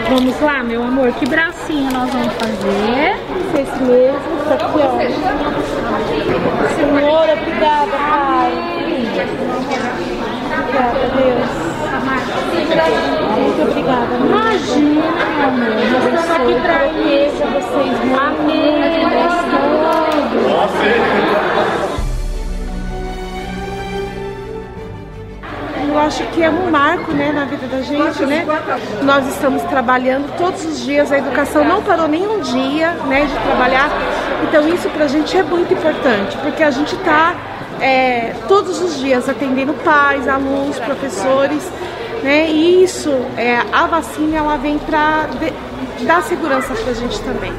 Vamos 0.09 0.41
lá, 0.41 0.63
meu 0.63 0.83
amor. 0.83 1.11
Que 1.13 1.27
bracinho 1.27 1.91
nós 1.91 2.09
vamos 2.09 2.33
fazer? 2.33 3.15
Esse 3.61 3.83
mesmo. 3.83 4.19
Isso 4.41 4.53
aqui, 4.53 4.79
ó. 4.81 4.97
Senhora, 6.75 7.33
obrigada, 7.33 7.91
Pai. 7.91 8.51
Obrigada, 10.59 10.99
Deus. 11.15 11.69
Muito 13.37 13.61
obrigada. 13.61 14.15
Imagina, 14.15 14.85
meu 14.91 15.47
amor. 15.47 15.69
Nós 15.69 16.03
estamos 16.05 16.31
aqui 16.31 16.55
pra 16.61 16.79
isso. 16.87 17.41
Vocês 17.53 17.95
Amém. 18.19 18.79
Eu 25.87 25.97
acho 25.97 26.23
que 26.27 26.43
é 26.43 26.49
um 26.49 26.69
marco 26.69 27.11
né, 27.11 27.31
na 27.31 27.45
vida 27.45 27.65
da 27.67 27.81
gente, 27.81 28.25
né? 28.25 28.45
Nós 29.03 29.27
estamos 29.27 29.63
trabalhando 29.63 30.31
todos 30.37 30.63
os 30.63 30.81
dias, 30.81 31.11
a 31.11 31.17
educação 31.17 31.63
não 31.63 31.81
parou 31.81 32.07
nenhum 32.07 32.39
dia 32.41 32.91
né, 33.07 33.25
de 33.25 33.33
trabalhar. 33.33 33.89
Então 34.43 34.67
isso 34.67 34.87
para 34.89 35.05
a 35.05 35.07
gente 35.07 35.35
é 35.35 35.43
muito 35.43 35.73
importante, 35.73 36.37
porque 36.37 36.63
a 36.63 36.71
gente 36.71 36.95
está 36.95 37.35
é, 37.81 38.33
todos 38.47 38.81
os 38.81 38.99
dias 38.99 39.27
atendendo 39.27 39.73
pais, 39.73 40.27
alunos, 40.27 40.77
professores, 40.79 41.63
né? 42.23 42.49
E 42.49 42.83
isso, 42.83 43.11
é, 43.37 43.57
a 43.71 43.87
vacina 43.87 44.37
ela 44.37 44.57
vem 44.57 44.77
para 44.77 45.27
dar 46.01 46.21
segurança 46.23 46.73
para 46.73 46.91
a 46.91 46.93
gente 46.93 47.19
também. 47.21 47.53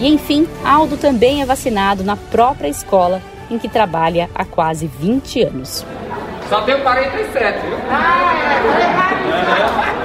E 0.00 0.08
enfim, 0.12 0.46
Aldo 0.64 0.96
também 0.96 1.40
é 1.40 1.46
vacinado 1.46 2.02
na 2.04 2.16
própria 2.16 2.68
escola 2.68 3.22
em 3.50 3.58
que 3.58 3.68
trabalha 3.68 4.28
há 4.34 4.44
quase 4.44 4.86
20 4.86 5.42
anos. 5.42 5.86
Só 6.48 6.60
tenho 6.62 6.82
47, 6.82 7.66
viu? 7.66 7.76
Ah, 7.90 8.34
é, 8.80 10.04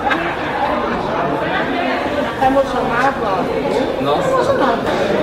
Tá 2.40 2.48
emocionado, 2.48 3.18
ó? 3.24 4.04
Nossa. 4.04 4.30
Emocionado. 4.30 5.19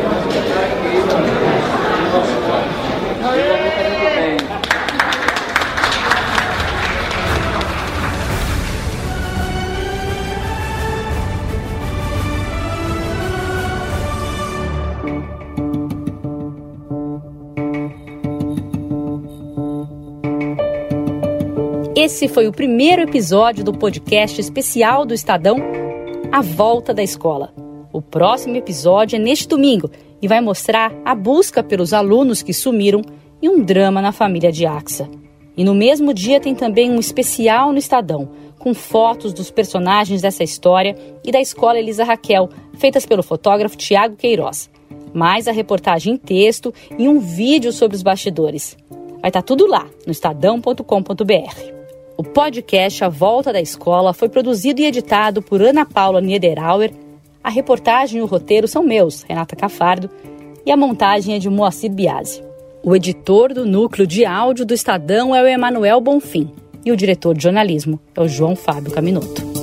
Esse 22.07 22.29
foi 22.29 22.47
o 22.47 22.53
primeiro 22.53 23.03
episódio 23.03 23.64
do 23.64 23.73
podcast 23.73 24.40
especial 24.40 25.05
do 25.05 25.12
Estadão, 25.12 25.57
A 26.31 26.40
Volta 26.40 26.95
da 26.95 27.03
Escola. 27.03 27.53
O 27.92 28.01
próximo 28.01 28.55
episódio 28.55 29.16
é 29.16 29.19
neste 29.19 29.49
domingo 29.49 29.90
e 30.23 30.29
vai 30.29 30.40
mostrar 30.40 30.95
a 31.05 31.16
busca 31.16 31.64
pelos 31.64 31.92
alunos 31.92 32.42
que 32.42 32.55
sumiram 32.55 33.03
e 33.42 33.49
um 33.49 33.61
drama 33.61 34.01
na 34.01 34.12
família 34.12 34.53
de 34.53 34.64
Axa. 34.64 35.09
E 35.57 35.64
no 35.64 35.75
mesmo 35.75 36.14
dia 36.14 36.38
tem 36.38 36.55
também 36.55 36.92
um 36.92 37.01
especial 37.01 37.73
no 37.73 37.79
Estadão, 37.79 38.29
com 38.57 38.73
fotos 38.73 39.33
dos 39.33 39.51
personagens 39.51 40.23
dessa 40.23 40.45
história 40.45 40.95
e 41.25 41.33
da 41.33 41.40
escola 41.40 41.81
Elisa 41.81 42.05
Raquel, 42.05 42.49
feitas 42.75 43.05
pelo 43.05 43.25
fotógrafo 43.25 43.77
Tiago 43.77 44.14
Queiroz. 44.14 44.71
Mais 45.12 45.49
a 45.49 45.53
reportagem 45.53 46.14
em 46.14 46.16
texto 46.16 46.73
e 46.97 47.09
um 47.09 47.19
vídeo 47.19 47.73
sobre 47.73 47.97
os 47.97 48.03
bastidores. 48.05 48.77
Vai 49.21 49.31
estar 49.31 49.42
tudo 49.42 49.66
lá 49.66 49.88
no 50.07 50.12
estadão.com.br. 50.12 51.77
O 52.18 52.24
podcast 52.24 53.05
A 53.05 53.11
Volta 53.11 53.52
da 53.52 53.61
Escola 53.61 54.14
foi 54.14 54.31
produzido 54.31 54.81
e 54.81 54.87
editado 54.87 55.42
por 55.42 55.61
Ana 55.61 55.85
Paula 55.85 56.18
Niederauer. 56.18 56.90
A 57.44 57.50
reportagem 57.50 58.20
e 58.20 58.22
o 58.22 58.26
roteiro 58.26 58.66
são 58.66 58.83
meus, 58.83 59.22
Renata 59.22 59.55
Cafardo, 59.55 60.09
e 60.64 60.70
a 60.70 60.76
montagem 60.76 61.35
é 61.35 61.38
de 61.38 61.50
Moacir 61.50 61.92
Biasi. 61.92 62.42
O 62.83 62.96
editor 62.96 63.52
do 63.52 63.66
núcleo 63.66 64.07
de 64.07 64.24
áudio 64.24 64.64
do 64.64 64.72
Estadão 64.72 65.35
é 65.35 65.42
o 65.42 65.46
Emanuel 65.46 66.00
Bonfim 66.00 66.50
e 66.85 66.90
o 66.90 66.96
diretor 66.96 67.35
de 67.37 67.42
jornalismo 67.42 68.00
é 68.14 68.20
o 68.20 68.29
João 68.29 68.57
Fábio 68.57 68.92
Caminoto. 68.92 69.56